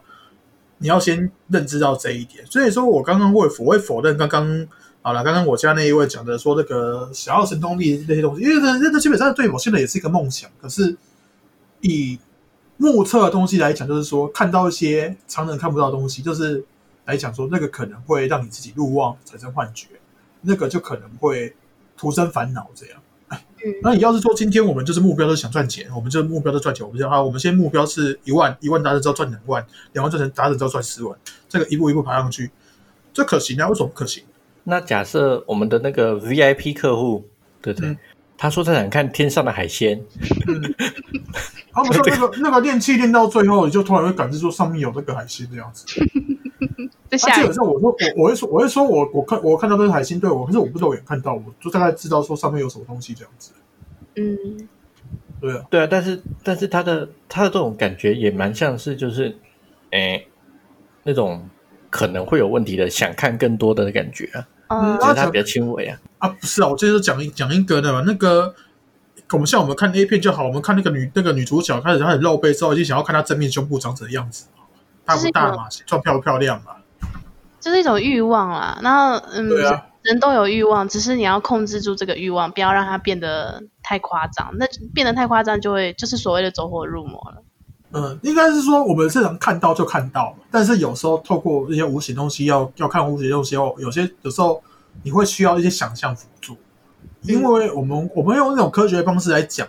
[0.78, 2.46] 你要先认知到这一点。
[2.46, 4.68] 所以说我刚刚会否会否认刚刚
[5.06, 10.50] 好了，刚刚我家那一位讲的说那个想要神通力那些东西，因为那那基本上对我现在也是一个梦想。
[10.62, 10.96] 可是
[11.82, 12.18] 以
[12.78, 16.64] 目测的东西来讲，就是说看到一些常人看不到的东西，就是
[17.04, 19.88] 来讲说那个可能会让你自己入妄产生幻觉，
[20.40, 21.54] 那个就可能会
[21.98, 23.02] 徒生烦恼这样。
[23.30, 23.40] 嗯
[23.82, 31.18] 那你要是说今天我们就是目标都是想赚钱，我们就是目标都赚钱，我们就啊，我们现在目标是一万，一万达成之后赚两万，两万赚成达成之后赚十万，
[31.50, 32.52] 这个一步一步爬上去，
[33.14, 33.68] 这可行啊？
[33.68, 34.24] 为什么不可行？
[34.64, 37.28] 那假设我们的那个 VIP 客户，
[37.62, 37.90] 对不对？
[37.90, 37.98] 嗯。
[38.36, 40.02] 他说他想看天上的海鲜，
[41.72, 45.86] 他，不说 那个那个练气练到最后，你就突然会感知说上面有那个海鲜这样子。
[47.10, 53.52] 这下一他基本上我说我我会说我会说我我看我看到那个海星对我，可是我不肉眼看到，我就大概知道说上面有什么东西这样子。
[54.16, 54.68] 嗯。
[55.40, 59.34] 对啊，对啊，但是但是他的他的这种感觉也蛮像是就是，
[59.92, 60.28] 诶，
[61.04, 61.48] 那种
[61.90, 64.48] 可能会有问题的想看更多的感觉啊，
[64.82, 66.00] 嗯只是他比较轻微啊。
[66.20, 68.56] 啊，不是啊，我就是讲一讲一个的嘛，那个
[69.32, 74.46] 我们像我们看 A 片就好，我们看那个女那个女主角开始开始露背之后，已经想要看她正面胸部长怎么样子，
[75.06, 76.74] 大不大嘛，形状漂不漂亮嘛？
[77.60, 78.78] 就是一种欲望啦。
[78.82, 84.54] 然后，嗯，对啊人都有欲望，只是你要控制住这个欲望，不要让它变得太夸张。
[84.58, 87.42] 那变得太夸张，就会就是所谓的走火入魔了。
[87.96, 94.62] 嗯，应该是说我们是能看到就看到，但是有时候透过一些无形东西要要看无形东西哦，有些有时候
[95.04, 96.58] 你会需要一些想象辅助，
[97.22, 99.68] 因为我们我们用那种科学的方式来讲，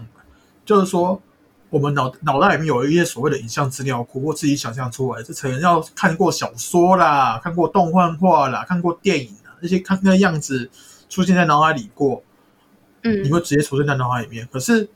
[0.64, 1.20] 就是说
[1.68, 10.70] 我们脑脑袋里面有一些所谓的影像资料库，或自己想象出来，这可能要看过小说啦，看过动漫画啦，看过电影啦，那些看那样子
[11.10, 12.22] 出现在脑海里过，
[13.02, 13.22] 嗯。
[13.22, 14.48] 你会直接出现在脑海里面。
[14.50, 14.88] 可是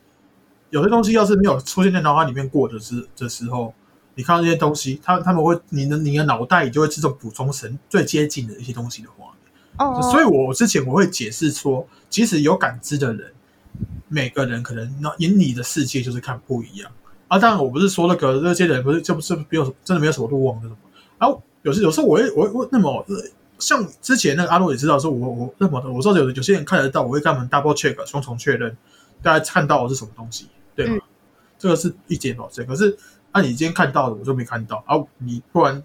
[0.71, 3.73] 有些东西要是没有出现在脑海里面过的时的时候，
[4.15, 9.35] 你看到这些东西，他他们会你的你的脑袋里就会自动补充神最接近的一些东西的画面。
[9.79, 13.33] 哦，所以我之前我会解释说，即使有感知的人，
[14.09, 16.91] 每个人可能那眼里的世界就是看不一样
[17.29, 17.39] 啊。
[17.39, 20.77] 当然，我不是说那个那些人不是就不是没有真的没有什么路望的什么。
[21.17, 23.17] 然后有时有时候我会我会我那么呃
[23.59, 28.77] 像之前那个阿洛也知道说我我那么的，我说有有些人看得到，我会跟他们 double check 双重确认，
[29.23, 30.58] 大家看到的是什么东西，嗯
[31.59, 32.67] 这个是一解保证。
[32.67, 32.97] 可是
[33.33, 35.83] 啊，你今天看到的我就没看到啊，你不然。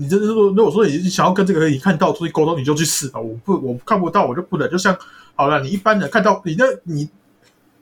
[0.00, 3.18] 你这如果如果说你想要跟这个人你看到出去沟通，你就去试吧。
[3.18, 4.70] 我不我看不到，我就不能。
[4.70, 4.96] 就像
[5.34, 7.10] 好了，你一般的看到你那你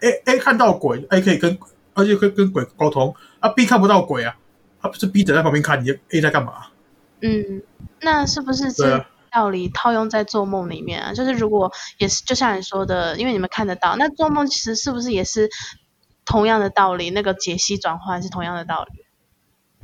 [0.01, 1.59] A A 看到鬼，A 可以跟
[1.93, 4.35] 而且可以跟鬼沟通啊，B 看不到鬼啊，
[4.81, 6.69] 他不是 B 等在旁边看，你 A 在干嘛？
[7.21, 7.63] 嗯，
[8.01, 11.13] 那是不是这道理套用在做梦里面啊？
[11.13, 15.51] 就是如果也是就像你说的，因为你们看得到，那做梦其实是不是也是
[16.27, 17.09] 同样的道理？
[17.09, 19.07] 那个解析转换是同样的道理。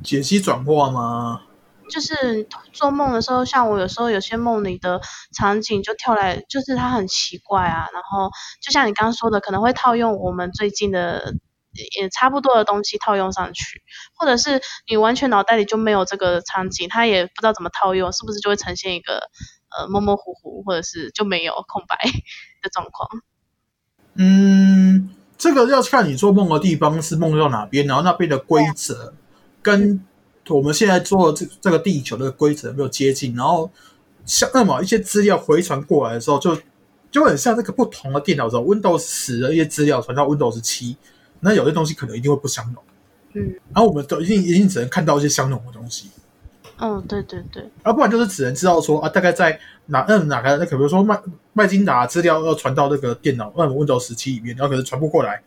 [0.03, 1.43] 解析转化吗？
[1.91, 5.01] 就是做梦的时候，像我有时候有些梦里的
[5.37, 7.89] 场景就跳来，就是它很奇怪啊。
[7.93, 8.31] 然后
[8.61, 11.35] 就像你刚刚说的，可能会套用我们最近的
[11.73, 13.83] 也差不多的东西套用上去，
[14.15, 19.29] 或者是你完全脑袋里就没有这个场景，它也不知道怎么套用，是不是就会呈现一个
[19.77, 21.99] 呃模模糊糊，或者是就没有空白
[22.63, 23.09] 的状况？
[24.15, 25.11] 嗯，
[25.43, 29.13] 这个要看你做梦的地方是梦到哪边，然后那边的规则
[29.61, 30.01] 跟
[30.49, 33.69] 我们现在做的这这个地球的规则有没有接近，然后
[34.25, 36.57] 像那么一些资料回传过来的时候，就
[37.11, 40.97] 就很像这个不同的电脑的时候，Windows 十的一些资料传到 Windows 七，
[41.41, 42.81] 那有些东西可能一定会不相容。
[43.33, 43.43] 嗯，
[43.75, 46.09] 然后我们都一定一定只能看到一些相容的东西，
[46.85, 49.57] 嗯，对对对，啊，不然就是只能知道说啊，大概在
[49.87, 51.17] 哪嗯哪个那可比如说麦
[51.53, 55.41] 麦金达资料要传到那个电脑嗯 Windows 十七里面，然后可能传不过来。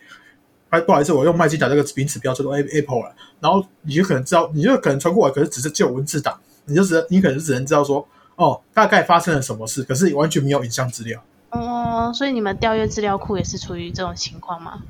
[0.70, 8.08] 哎，不好意思，我用麦金达这个名词标叫做 Apple 了，然后你就可能知道，你就可能传过来，可是只是只有文字档，你就只你可能只能知道说，
[8.38, 11.22] 哦，大概发生了什么事，可是完全没有影像资料。
[11.52, 14.84] 哦，所以你们调阅资料库也是处于这种情况吗？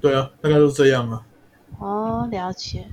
[0.00, 1.22] 对啊，大概都是这样啊。
[1.80, 2.86] 哦，了解。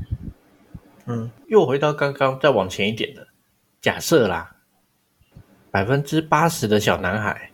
[1.07, 3.27] 嗯，又回到刚刚再往前一点的
[3.81, 4.57] 假设啦，
[5.71, 7.49] 百分之八十的小男孩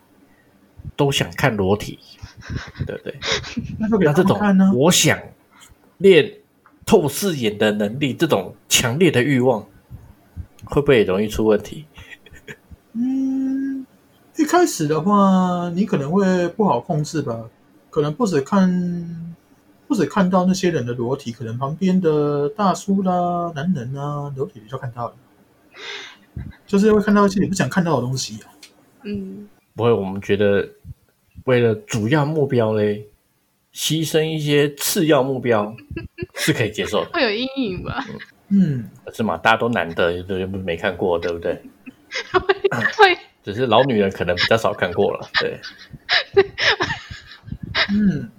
[0.95, 1.99] 都想看裸体，
[2.85, 3.19] 对不对？
[3.77, 4.39] 那这种
[4.75, 5.19] 我想
[5.99, 6.33] 练
[6.85, 9.65] 透视眼的能力，这种强烈的欲望，
[10.65, 11.85] 会不会也容易出问题？
[12.93, 13.85] 嗯，
[14.35, 17.49] 一开始的话，你可能会不好控制吧，
[17.89, 19.35] 可能不止看，
[19.93, 25.13] 不止看到那些人的裸体，可能旁边的大叔啦、男人啊，裸体就看到了，
[26.65, 28.49] 就是会看到一些你不想看到的东西、啊。
[29.03, 30.67] 嗯，不会，我们觉得
[31.43, 33.07] 为了主要目标嘞，
[33.71, 35.71] 牺牲一些次要目标
[36.33, 38.03] 是可以接受的，会有阴影吧？
[38.49, 39.37] 嗯，是嘛？
[39.37, 41.53] 大家都男的，对又不没看过，对不对？
[42.97, 45.59] 会，只是老女人可能比较少看过了，对。
[47.93, 48.31] 嗯，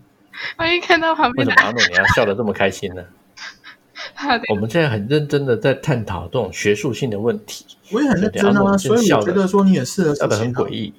[0.56, 3.04] 万一看到旁边的为什么阿诺你要笑得这么开心呢？
[4.50, 10.92] 我们现在很认真的在探讨这种学术性的问题，我也很认真啊，所以我觉得说你也适合笑得很诡异。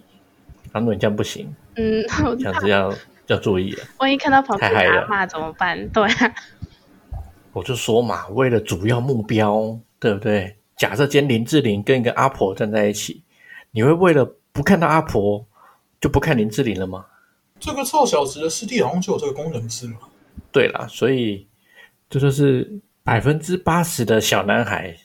[0.73, 2.03] 阿诺你这样不行，嗯，
[2.37, 2.93] 这样子要
[3.27, 3.83] 要注意了。
[3.99, 5.87] 万一看到旁边的太嗨了阿嬷怎么办？
[5.89, 6.33] 对啊，
[7.53, 10.57] 我就说嘛，为了主要目标，对不对？
[10.75, 13.23] 假设今天林志玲跟一个阿婆站在一起，
[13.71, 15.45] 你会为了不看到阿婆
[16.01, 17.05] 就不看林志玲了吗？
[17.59, 19.97] 这个臭小子的师弟好像就有这个功能是吗？
[20.51, 21.47] 对啦，所以
[22.09, 24.95] 这就是百分之八十的小男孩，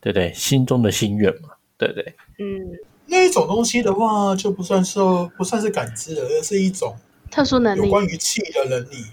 [0.00, 0.32] 对不对？
[0.32, 2.14] 心中的心愿嘛，对不对？
[2.38, 4.98] 嗯，那一种东西的话，就不算是
[5.36, 6.96] 不算是感知了，而是一种
[7.30, 9.04] 特殊能力，有关于气的能力。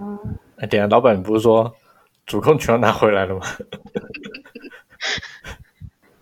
[0.00, 0.18] 嗯，
[0.56, 1.74] 哎，等下，老板，你不是说
[2.26, 3.46] 主控权要拿回来了吗？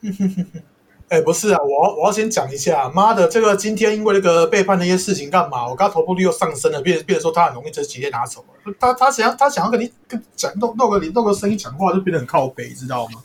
[1.08, 5.66] 哎，不是啊，我要我要先讲一下，妈的，这个今天因为那个背叛那些事情干嘛？
[5.66, 8.74] 我刚头部率又上升了，变变成说他很容易这几天拿走了。
[8.78, 13.22] 他他想要他想要跟你跟讲弄弄个你弄个声音讲话，就变得很靠北，知道吗？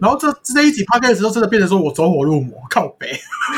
[0.00, 3.12] 然后这这一集趴开的时候，真的变成说我走火入魔，靠北。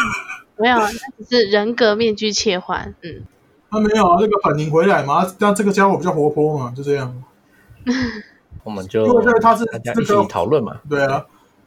[0.59, 0.89] 没有，那
[1.25, 2.95] 只是人格面具切换。
[3.03, 3.25] 嗯，
[3.71, 7.23] 他没有啊，那个反宁回来嘛，那这个家伙比较活泼嘛，就这样。
[8.65, 10.79] 我们就因为这他是大家一起这个讨论嘛。
[10.89, 11.25] 对啊，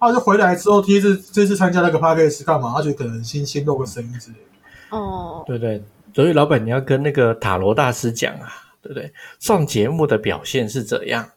[0.07, 2.73] 他就回来之后，第一次这次参加那个 p a r k a s 干嘛？
[2.75, 4.97] 他就可能先先露个声音之类的。
[4.97, 5.83] 哦，对对，
[6.13, 9.11] 所以老板你要跟那个塔罗大师讲啊，对不对？
[9.39, 11.29] 上节目的表现是怎样，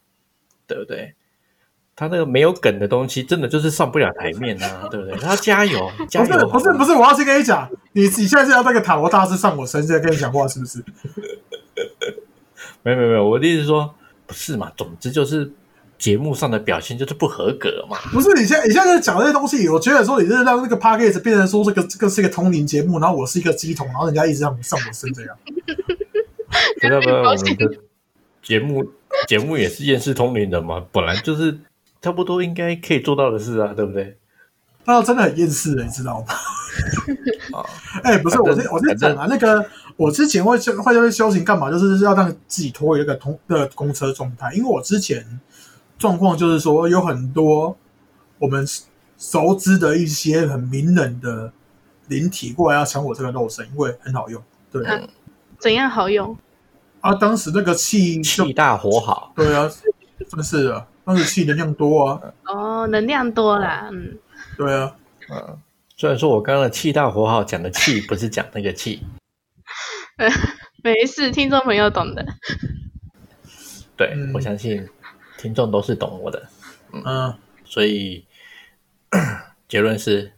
[0.66, 1.14] 对不对？
[1.96, 5.16] 他那个没有梗的东西，真的就是上不了台面啊，对不对？
[5.18, 6.46] 他加油， 加不是！
[6.46, 10.84] 不是不是，我要先跟你讲，你你现在是要那个塔罗大师上我身，现在跟你讲话是不是？
[12.84, 13.92] 没有没有没有，我的意思是说，
[14.26, 14.70] 不是嘛？
[14.76, 15.50] 总之就是
[15.98, 17.98] 节目上的表现就是不合格嘛。
[18.12, 25.36] 不是你现在你现在在讲这些东西，我觉得说你是让那个 p a r k a s 变成说这个这个是一个通灵节目，然后我是一个鸡桶，然后人家一直让我上我身这样。
[26.80, 27.70] 不要不要，我们的
[28.42, 28.86] 节目
[29.26, 31.58] 节目也是厌世通灵人嘛，本来就是
[32.00, 34.16] 差不多应该可以做到的事啊，对不对？
[34.84, 36.26] 那真的很厌世，你知道吗？
[37.58, 37.60] 啊，
[38.02, 39.62] 哎、不是，我是我是讲啊，那个
[39.96, 41.70] 我之前会会会修行干嘛？
[41.70, 45.22] 就是要让自己脱离那个通的公车状态，因为我之前
[45.98, 47.76] 状况就是说有很多
[48.38, 48.64] 我们
[49.18, 51.52] 熟知的一些很名人的
[52.06, 54.42] 灵体过来要抢我这个肉身，因为很好用。
[54.70, 55.00] 对啊
[55.58, 56.36] 怎样好用？
[57.00, 59.70] 啊，当时那个气就气大火好，对啊，
[60.28, 64.16] 真是啊，当时气能量多啊，哦，能量多啦，嗯，
[64.56, 64.96] 对啊，
[65.30, 65.58] 嗯。
[65.96, 69.02] 虽然说我刚刚的气大火好讲的气不是讲那个气，
[70.84, 72.24] 没事，听众朋友懂的。
[73.96, 74.88] 对、嗯我相信
[75.38, 76.48] 听众都是懂我的，
[76.92, 77.34] 嗯。
[77.64, 78.24] 所以
[79.68, 80.32] 结论是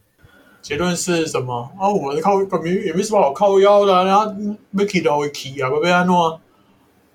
[0.61, 1.71] 结论是什么？
[1.79, 4.25] 啊，我们靠也也没什么好靠腰的啊、然后
[4.73, 6.39] Mickey 都会 key 啊，不被安诺。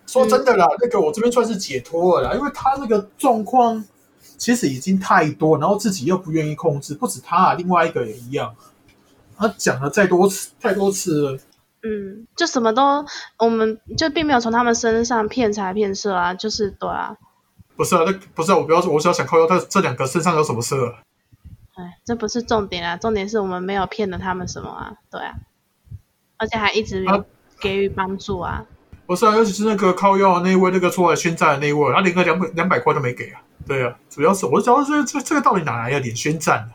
[0.06, 3.84] 说真的啦，那个我这边算是解脱了啦，因为他那个状况
[4.38, 8.54] 其实已经太多，然后自己又不愿意控制，不止他啊，另外一个也一样。
[9.36, 11.38] 他讲了再多次，太多次了。
[11.82, 13.04] 嗯，就什么都，
[13.38, 17.16] 我们就并没有从他们身上骗财骗色啊，就是对啊，
[17.76, 21.02] 不是啊，那不是啊，我不要，我是要想靠腰，他这两个身上有什么事啊？
[21.74, 25.34] 哎，这不是重点啊，重点是我们没有骗了他们什么啊，对啊，
[26.38, 27.24] 而且还一直啊有
[27.60, 28.64] 给予帮助啊，
[29.06, 33.42] 不是啊，尤其是那个靠腰的那一位，那个出来宣战的那一位，他连个两百两百块都没给啊。
[33.66, 36.70] 对啊，主要是我主要是这这个到底哪来的脸宣战啊？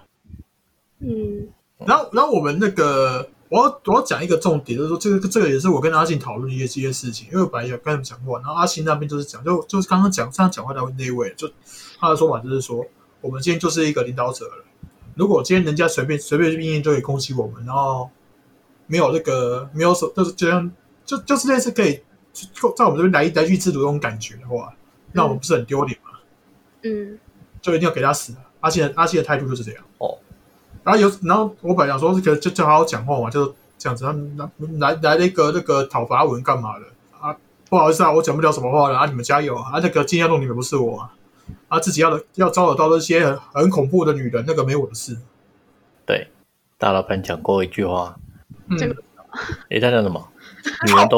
[0.99, 1.47] 嗯
[1.83, 11.51] 然后，然后我们那个，我要我要讲一个重点，就是说这个这个也是我跟阿信讨论的一些这些事情，因为我本来有跟他们讲过，然后阿信那边就是讲，就就是刚刚讲上次讲话的那一位，就
[11.99, 12.85] 他的说法就是说，
[13.19, 14.63] 我们今天就是一个领导者了，
[15.15, 18.09] 如果今天人家随便随便便就可以攻击我们，然后
[18.87, 20.71] 没有那个没有手，就是这样，
[21.05, 22.01] 就就是类似可以
[22.77, 24.73] 在我们这边来来去制度这种感觉的话，
[25.11, 26.11] 那我们不是很丢脸吗？
[26.83, 27.19] 嗯
[27.61, 28.39] 就一定要给他死啊！
[28.61, 29.83] 阿信的阿信的态度就是这样。
[29.99, 30.17] 哦，
[30.83, 34.03] 然后有，然后我本来想说，这个就就好好讲话嘛，就这样子。
[34.05, 36.85] 他们来来了一个那个讨伐文干嘛的
[37.19, 37.35] 啊？
[37.69, 39.05] 不好意思啊，我讲不了什么话了啊！
[39.05, 39.71] 你们加油啊！
[39.73, 41.13] 啊那个金家洞你们不是我啊！
[41.69, 45.17] 啊，自己要的要招惹到那些很很恐怖的女人，那个没我的事。
[46.05, 46.27] 对
[46.77, 48.17] 大老板讲过一句话，
[48.67, 48.95] 嗯，这个
[49.69, 50.27] 诶，他讲什么？
[50.85, 51.17] 女人都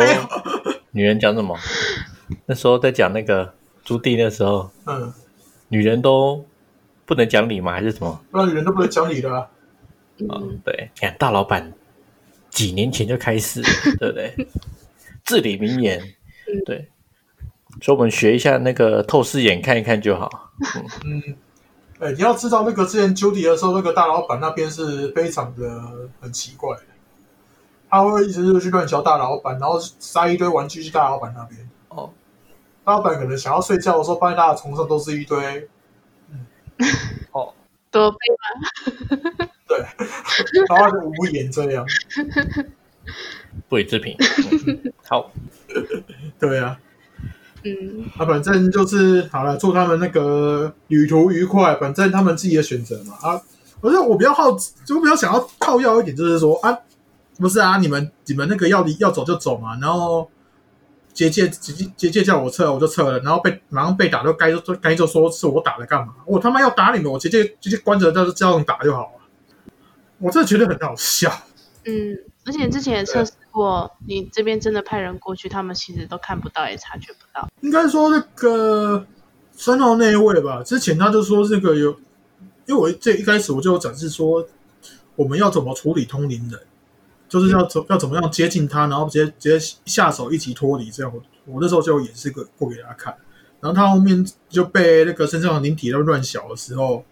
[0.91, 1.57] 女人讲什么？
[2.45, 3.53] 那时候在讲那个
[3.83, 5.11] 朱棣那时候，嗯，
[5.69, 6.45] 女人都
[7.05, 7.71] 不能讲理吗？
[7.71, 8.21] 还是什么？
[8.29, 9.47] 不然女人都不能讲理的、啊。
[10.29, 11.73] 啊、嗯，对，你看大老板
[12.49, 13.67] 几年前就开始了，
[13.99, 14.47] 对不对？
[15.25, 16.01] 至理名言，
[16.65, 16.89] 对，
[17.81, 20.51] 所以我们学一下那个透视眼看一看就好。
[21.05, 21.21] 嗯，
[21.99, 26.83] 哎、你要知道那个之前 Judy 的时候，那个大老板那边是非常的很奇怪的，
[27.89, 31.69] 他会一直就去乱敲大老板，然后塞一堆玩具去大老板那边。
[31.87, 32.11] 哦，
[32.83, 35.69] 大老板可能想要睡觉的时候，发现他的床上都是一堆，
[36.29, 36.45] 嗯
[37.31, 37.53] 哦，
[37.93, 38.17] 多悲
[39.65, 39.77] 对，
[40.67, 41.85] 然后他就无言这样。
[43.69, 44.17] 不予置评。
[44.67, 45.31] 嗯 好，
[46.39, 46.79] 对啊，
[47.63, 53.13] 嗯啊，反正就是好了，祝他们那个旅途愉快，反正他们自己的选择嘛。
[53.21, 53.41] 啊，
[53.81, 54.51] 可是我比较好，
[54.85, 56.77] 就比较想要靠要一点，就是说啊，
[57.37, 60.29] 不是啊，你们你们那个要离要走就走嘛，然后
[61.13, 66.15] 结界结界结界叫我撤，我就撤了，然后被马上被打，就该就该就说是我打的，干嘛？
[66.25, 69.09] 我他妈要打你们，我结界结界关着，叫叫你打就好了。
[70.17, 71.31] 我真的觉得很好笑。
[71.85, 77.47] 嗯，而且之前也测试过，你这边真的派人过去，他们其实都看不到，也察觉不到。
[77.61, 79.05] 应该说那个
[79.51, 81.91] 三号那一位吧，之前他就说这个有，
[82.65, 84.47] 因为我这一开始我就有展示说
[85.15, 86.59] 我们要怎么处理通灵人，
[87.39, 91.11] 就是要怎要怎么样接近他，然后直接直接下手一起脱离这样。
[91.11, 93.15] 我我那时候就有演示过过给他看，
[93.59, 97.03] 然后他后面就被那个身上的灵体在乱小的时候，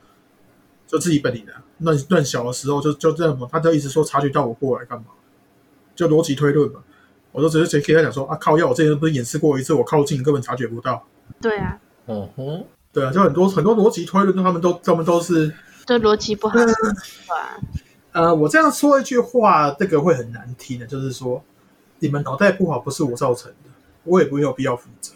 [0.86, 1.52] 就自己本领的。
[1.80, 5.06] 乱乱小的时候就就这样嘛，他就一直说察觉到我过来干嘛，
[5.96, 6.84] 就逻辑推论嘛。
[7.32, 8.58] 我就直接直接跟他讲说啊，靠！
[8.58, 11.04] 要我之前不是演示过一次，我靠近根本察觉不到。
[11.42, 15.52] 对啊，嗯哼，对啊，就很多很多逻辑推论，他们都他们都是
[15.88, 16.66] 就逻辑不好，对
[17.28, 17.58] 吧？
[18.12, 21.44] 呃，我这样说一句话，这个会很难听的，就是说
[22.00, 23.70] 你们脑袋不好不是我造成的，
[24.04, 25.14] 我也没有必要负责。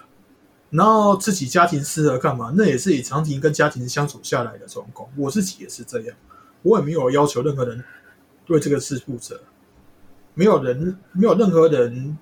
[0.69, 2.53] 然后自己家庭失和干嘛？
[2.55, 5.09] 那也是以长期跟家庭相处下来的状况。
[5.15, 6.15] 我自己也是这样，
[6.63, 7.83] 我也没有要求任何人
[8.45, 9.39] 对这个事负责。
[10.33, 12.17] 没有人，没有任何人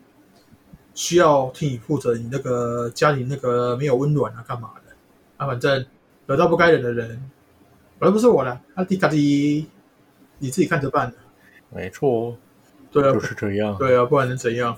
[0.93, 2.15] 需要替你负责。
[2.15, 4.93] 你那个家里那个没有温暖啊，干嘛的？
[5.37, 5.83] 啊，反正
[6.27, 7.31] 惹到不该惹的人，
[7.97, 8.61] 而不是我了。
[8.75, 9.67] 阿迪卡迪，
[10.39, 11.13] 你自己看着办。
[11.69, 12.37] 没错，
[12.91, 13.75] 对啊，就是这样。
[13.77, 14.77] 对啊，不然能怎样？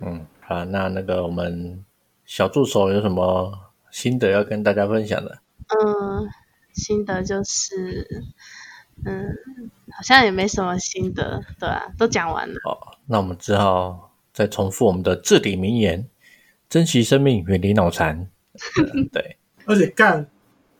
[0.00, 1.84] 嗯，好，那那个我们
[2.24, 3.52] 小助手有什么
[3.90, 5.38] 心得要跟大家分享的？
[5.68, 6.28] 嗯，
[6.72, 8.24] 心得就是。
[9.04, 9.26] 嗯，
[9.90, 12.54] 好像也没什么心得，对啊，都讲完了。
[12.64, 16.08] 哦，那我们只好再重复我们的至理名言：
[16.68, 18.28] 珍惜生命，远离脑残。
[19.10, 20.28] 对， 而且干，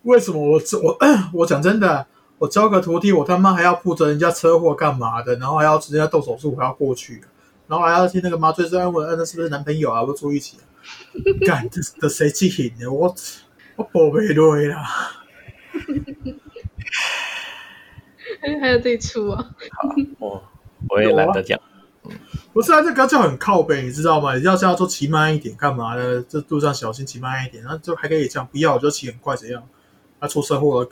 [0.03, 0.99] 为什么我我
[1.33, 2.07] 我讲真的，
[2.43, 5.36] 我教个徒弟，我他妈还要负责人家车祸干嘛的？
[5.36, 7.22] 然后还要人家动手术，还要过去，
[7.68, 10.03] 然后还要听那个麻醉师问，那是不是男朋友啊？
[10.05, 10.57] 不住一起？
[11.47, 12.90] 干，这这谁去行的？
[12.90, 13.14] 我
[13.76, 14.82] 我宝贝对啦。
[18.61, 19.51] 还有这出啊！
[19.70, 20.43] 好，我
[20.88, 21.61] 我也懒得讲。
[22.53, 24.34] 不是啊，这个就很靠背，你知道吗？
[24.34, 26.24] 你要是要说骑慢一点，干嘛呢？
[26.28, 28.49] 这路上小心，骑慢一点，然后就还可以这样。
[28.51, 29.62] 不要我就骑很快，怎样？
[30.18, 30.90] 他出车祸了。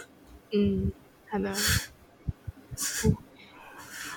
[0.53, 0.93] 嗯，
[1.31, 1.53] 好的。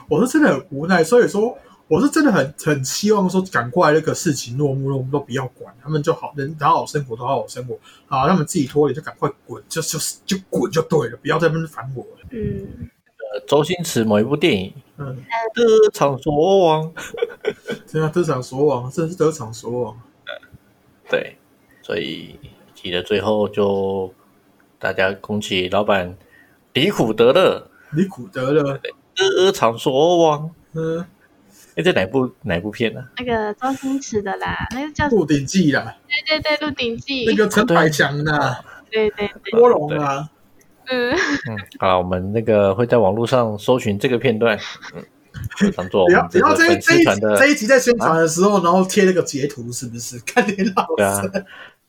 [0.09, 1.57] 我是真的很无奈，所以说
[1.88, 7.78] 我是真的很很希望说，赶快那个事情落幕了，我们都不要管他们就好，能好好生活都好好生活。
[8.07, 12.28] 好，他们自己脱离就赶快滚，就就就滚就对了，不要在那边烦我了。
[12.32, 12.89] 嗯。
[13.34, 16.93] 呃周星驰某一部电影，嗯，得偿所望，
[17.91, 19.99] 对啊，得偿所望， 真是得偿所望。
[21.09, 21.36] 对，
[21.82, 22.39] 所以
[22.76, 24.14] 记得最后就
[24.78, 26.16] 大家恭喜老板
[26.74, 28.80] 离苦得乐，离苦得乐，
[29.15, 30.49] 得偿所望。
[30.74, 31.05] 嗯，
[31.76, 33.03] 哎，这哪部哪部片呢？
[33.17, 35.95] 那个周星驰的啦，那个叫《鹿鼎记》啦。
[36.26, 39.09] 对对对，《鹿鼎记》那个陈百强的，对。
[39.11, 40.30] 对对，郭龙啊。
[40.86, 41.11] 嗯。
[41.11, 41.17] 嗯，
[41.80, 44.57] 好，我们那个会在网络上搜寻这个片段，
[44.95, 47.05] 嗯，当做然后这一这一
[47.38, 50.19] 这一集在宣传的时候，然后贴那个截图，是不是？
[50.26, 51.21] 看你老对啊，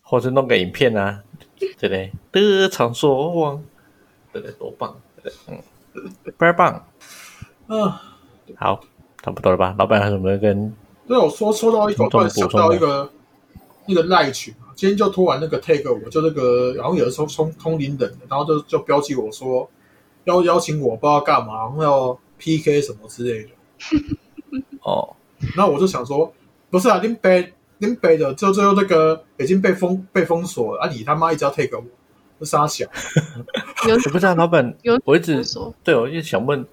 [0.02, 1.22] 或者弄个影片啊，
[1.58, 2.12] 对不对？
[2.30, 3.62] 得偿所望，
[4.34, 5.62] 对对，多棒，对嗯，
[6.36, 6.84] 倍儿棒，
[7.68, 7.90] 嗯，
[8.56, 8.80] 好，
[9.22, 9.74] 差不多了吧？
[9.78, 10.74] 老板还有什么跟？
[11.06, 13.08] 对，我说说到一个，突然想到一个
[13.86, 14.74] 那个赖群啊。
[14.74, 19.70] 今天就突然那个 take 我就那个，然后有的时候通通灵人，然后就就标记我说
[20.24, 23.50] 邀邀请我，不知道干嘛，然后要 PK 什么之类的。
[24.82, 25.14] 哦，
[25.56, 26.32] 那我就想说，
[26.70, 31.88] 不是啊，林北林北的就最后那个已经被封被封锁了啊，你他妈一直要 take 我，这
[32.42, 32.86] 傻小。
[33.86, 35.44] 我不知道，老板，有我一直
[35.82, 36.64] 对我一直想问，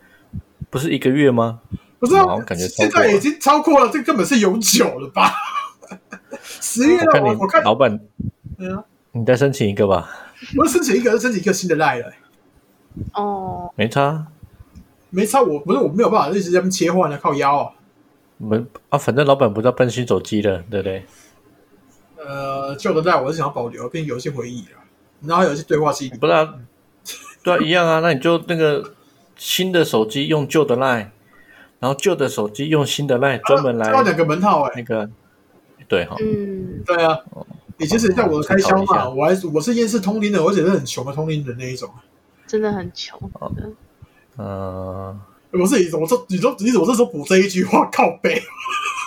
[0.70, 1.60] 不是一个月吗？
[2.00, 5.32] 不是啊，感觉现在已经超过了，这根本是永久了吧？
[6.42, 8.00] 十月了，我我看老板，
[8.58, 10.10] 对啊，你再申请一个吧。
[10.58, 12.12] 我申请一个，申请一个新的赖了。
[13.14, 14.26] 哦，没差，
[15.12, 15.42] 没差。
[15.42, 17.72] 我不是我没有办法一直这样切换的，靠腰啊。
[18.38, 18.58] 没
[18.90, 21.06] 啊，反正老板不知道搬新手机了，对不对？
[22.18, 24.81] 呃，旧的赖我是想要保留，变游戏回忆啊。
[25.24, 26.56] 然后有一些对话机，不是啊，
[27.44, 28.00] 对啊，一样啊。
[28.00, 28.94] 那你就那个
[29.36, 31.10] 新的手机用旧的 Line，，
[31.80, 35.10] 然后旧的手机用新的赖，专门来两个门号哎，那个。
[35.88, 37.20] 对哈，嗯，对啊，
[37.76, 41.90] 你其实在我的开销嘛，我还我是厌世通灵的，而且是很穷的通灵的那一种，
[42.48, 43.70] 真的很穷的。
[44.38, 45.20] 嗯，
[45.52, 46.26] 我是你怎么说？
[46.30, 48.42] 你说你怎么这时候补这一句话靠背？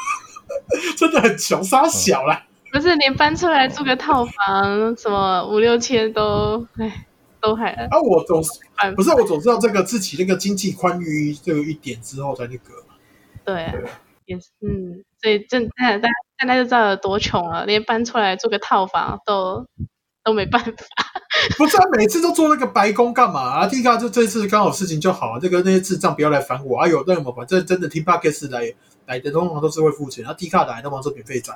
[0.98, 2.42] 真的很穷，杀小了。
[2.74, 7.06] 不是连搬出来住个套房，什么五六千都，哎，
[7.40, 8.50] 都还啊，我总是
[8.96, 12.74] 不是我总知道这个自己那个经济宽裕这个一点之后才那个。
[13.44, 13.72] 对，
[14.26, 16.08] 也是，嗯，所以正大家。
[16.40, 19.64] 现在就知道有多穷了，连搬出来住个套房都
[20.24, 20.72] 都没办法。
[21.56, 23.66] 不是啊，每次都做那个白工干嘛啊？
[23.68, 26.88] 第一个就这次刚好事情就好，这个那些智障不要来烦我啊！
[26.88, 28.74] 有那么反正真的听 podcast 来
[29.06, 31.54] 来的通常都是会付钱，然后低卡来都忙做免费仔，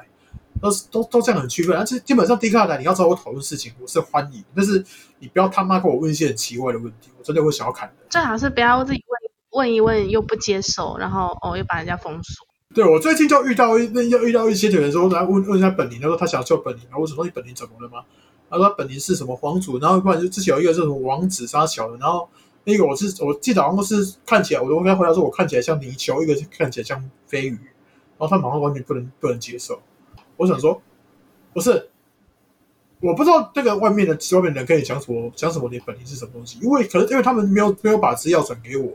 [0.61, 1.76] 都是都都这样很区分。
[1.76, 4.84] 而且基本上低卡来你要找我讨论事情，我是欢迎，但是
[5.18, 7.94] 你不要他妈跟我问一些很奇怪的问题，我真的会想要砍的。
[8.11, 9.02] 最好是不要自己
[9.52, 12.46] 问问一问又不接受，然后哦又把人家封锁。
[12.74, 18.04] 对，我最近就遇到一那要遇到一些人说来问问一下本林，他说他想救本林，然后我说你本林怎么了吗？
[18.50, 22.28] 他说本林是什么皇族，然后不然就之前有一个是什么王子杀小的，然后
[22.64, 27.59] 那个我是我记得好像是看起来，我都跟他回答说，我看起来像泥鳅，一个是看起来像飞鱼，
[28.18, 29.80] 然后他马上完全不能不能接受。
[30.39, 30.80] 我想说，
[31.53, 31.91] 不是，
[33.01, 36.59] 我不知道这个外面的外面的人跟你讲什么讲什么，你本领是什么东西？
[36.62, 38.91] 因为可能因为他们没有没有把资料转给我，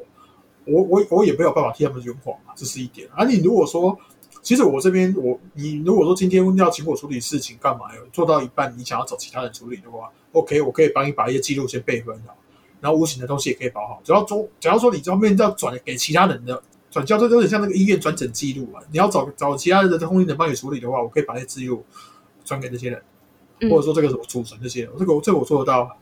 [0.66, 3.08] 我我我也没有办法替他们圆谎嘛，这是一点。
[3.14, 3.96] 而、你如果说，
[4.42, 7.86] 其实我这边我你如果说今天要请我处理事情干嘛？
[8.12, 12.36] 做到一半你想要找其他人处理的话，OK，我可以帮你把一些记录先备份好，
[12.82, 14.02] 然后无形的东西也可以保好。
[14.04, 16.62] 只要说只要说你这面要转给其他人的
[16.94, 18.80] 转交，这有点像那个医院转诊记录啊。
[18.92, 21.84] 你要找找其他人的通讯人帮你处理的话，我可以把那些记录
[22.46, 23.02] 转给那些人，
[23.62, 25.98] 嗯或者说这个什么储存这些，这个这个我做得到。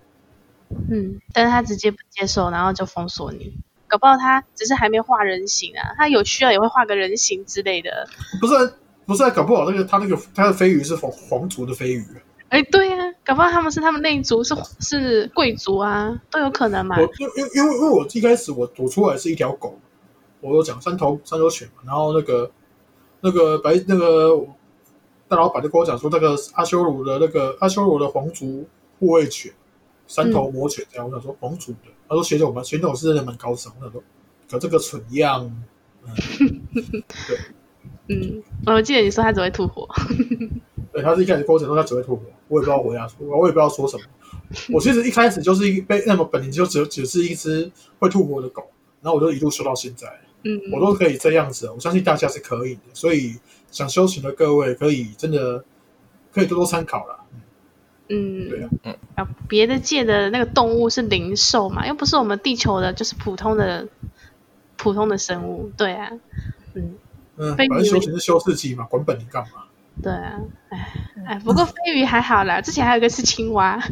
[0.90, 3.54] 嗯，但是他直接不接受，然后就封锁你。
[3.88, 8.08] 搞不好他只是还没画人形啊，他有需要也会画个人形之类的。
[8.42, 8.74] 不是
[9.06, 12.06] 不是，搞不好那个他那个他的飞鱼是皇皇族的飞鱼。
[12.50, 17.04] 哎，对呀、啊，搞不好他们是他们那一族是是贵族啊，都有可能嘛我。
[17.04, 19.78] 因因因为因为我一开始我我出来是一条狗，
[20.42, 22.52] 我有讲三头三头犬嘛，然后那个
[23.22, 24.46] 那个白那个
[25.28, 28.68] 大老板就跟我讲说，那个阿修罗的那个阿修罗的皇族
[29.00, 29.54] 护卫犬，
[30.08, 34.04] 三头魔犬这样，我想说皇族的，他说学长们学长是真的蛮高尚，我想说
[34.50, 35.50] 可这个蠢样，
[36.04, 36.14] 嗯，
[37.28, 37.38] 对。
[38.10, 39.88] 嗯我记得你说他只会吐火。
[40.92, 44.04] 对，他是一开始跟我讲说他只会吐火，我也不知道回答说，我也不知道说什么。
[44.74, 48.70] 我其实一开始就是一被那么本领就只只是一只会吐火的狗，
[49.02, 50.20] 然后我就一路修到现在。
[50.44, 52.82] 嗯，我都可以这样子，我相信大家是可以的。
[52.94, 53.40] 所以
[53.70, 55.64] 想修行的各位，可以真的
[56.34, 57.20] 可以多多参考了。
[58.10, 58.70] 嗯，对啊，
[59.16, 63.88] 啊，别的界的那个动物是灵兽嘛，又不是我们地球的，就是普通的
[64.78, 65.72] 普通的生物。
[65.78, 66.12] 对啊，
[66.74, 66.96] 嗯，
[67.38, 69.64] 嗯，反正修行是修自己嘛，管本你干嘛？
[70.02, 70.40] 对啊，
[70.70, 70.94] 哎
[71.28, 73.80] 哎，不过飞鱼还好啦，之前还有一个是青蛙。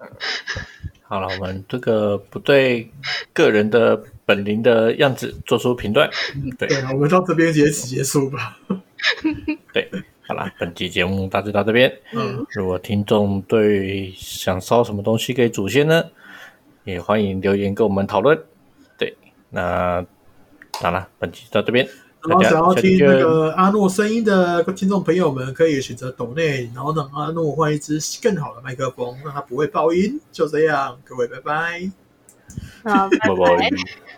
[1.10, 2.88] 好了，我们这个不对
[3.32, 6.08] 个人的本领的样子做出评断。
[6.56, 8.56] 对我们到这边结结束吧。
[9.74, 9.90] 对，
[10.28, 11.92] 好了，本期节目大致到这边。
[12.12, 16.04] 嗯，如果听众对想烧什么东西给祖先呢，
[16.84, 18.40] 也欢迎留言跟我们讨论。
[18.96, 19.16] 对，
[19.50, 20.06] 那
[20.74, 21.88] 好了，本期到这边，
[22.28, 30.20] 然后想要听那个阿诺声音的听众朋友们，可以选择抖内，然后让阿诺换一支更好的麦克风，让它不会爆音。
[30.30, 31.90] 就这样，各位拜拜。
[32.84, 33.56] 好，拜拜拜。
[33.56, 34.09] 拜。